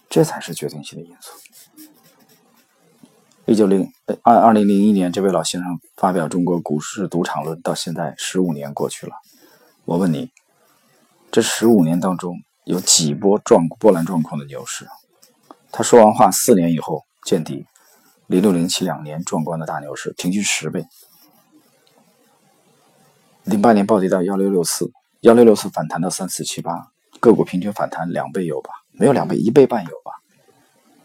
[0.09, 1.31] 这才是决定性的因素。
[3.45, 9.13] 一九零二二零零一年，这位老先生发表《中国股市赌场论》，到现在十五年过去了。
[9.85, 10.31] 我问你，
[11.29, 14.87] 这十五年当中有几波壮波澜壮阔的牛市？
[15.71, 17.65] 他说完话，四年以后见底，
[18.27, 20.85] 零六零七两年壮观的大牛市，平均十倍。
[23.43, 24.89] 零八年暴跌到幺六六四，
[25.19, 28.69] 幺六六四反弹到三四七八，个股平均反弹两倍有吧？
[28.93, 30.11] 没有两倍，一倍半有吧？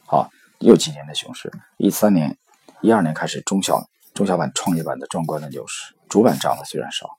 [0.06, 2.38] 好，又几年的熊市，一三年、
[2.80, 7.10] 一二年开始中小中小板、创业板的壮观的牛市，主板涨的虽然少。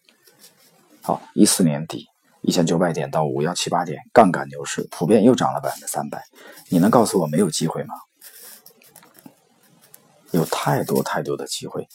[1.01, 2.07] 好，一四年底
[2.41, 6.23] 一千九百点到五幺七八点，杠杆牛市普遍又涨了百分之三百。
[6.69, 7.95] 你能告诉我没有机会吗？
[10.31, 11.87] 有太多太多的机会，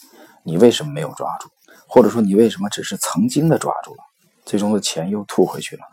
[0.43, 1.49] 你为什么没有抓住？
[1.87, 4.03] 或者说你为什么只是曾经的抓住了，
[4.43, 5.83] 最终的钱又吐回去了？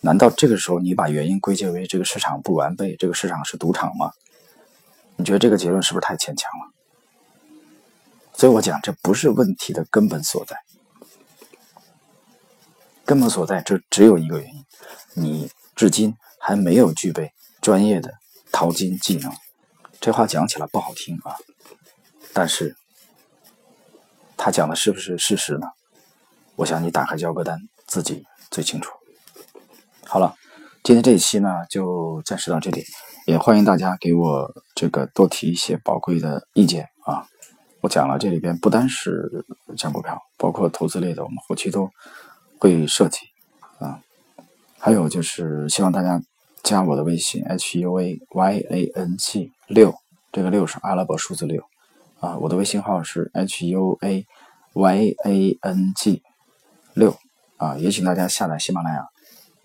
[0.00, 4.12] 难道这个时候你把原因归结为这个市场不完备，这个市场是赌场吗？
[5.16, 6.72] 你觉得这个结论是不是太牵强了？
[8.34, 10.56] 所以我讲这不是问题的根本所在，
[13.04, 14.64] 根本所在这只有一个原因：
[15.14, 18.12] 你至今还没有具备专业的
[18.52, 19.32] 淘金技能。
[20.00, 21.36] 这话讲起来不好听啊，
[22.32, 22.76] 但是。
[24.38, 25.66] 他讲的是不是事实呢？
[26.56, 28.92] 我想你打开交割单，自己最清楚。
[30.16, 30.34] 好了，
[30.82, 32.82] 今天这一期呢就暂时到这里，
[33.26, 37.26] 也欢迎大家给我这个多提一些宝贵的意见啊。
[37.82, 39.44] 我讲了这里边不单是
[39.76, 41.90] 讲股票，包括投资类的，我们后期都
[42.58, 43.26] 会涉及
[43.78, 44.00] 啊。
[44.78, 46.18] 还有就是希望大家
[46.62, 49.94] 加我的微信 h u a y a n g 六，
[50.32, 51.62] 这个六是阿拉伯数字六。
[52.20, 54.26] 啊，我的微信号是 h u a
[54.72, 56.22] y a n g
[56.94, 57.14] 六
[57.58, 59.06] 啊，也请大家下载喜马拉雅，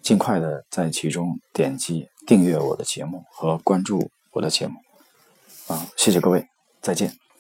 [0.02, 4.76] 尽快的在其中点击订阅我的节目和关注我的节目
[5.68, 6.48] 啊，谢谢各位，
[6.82, 7.31] 再见。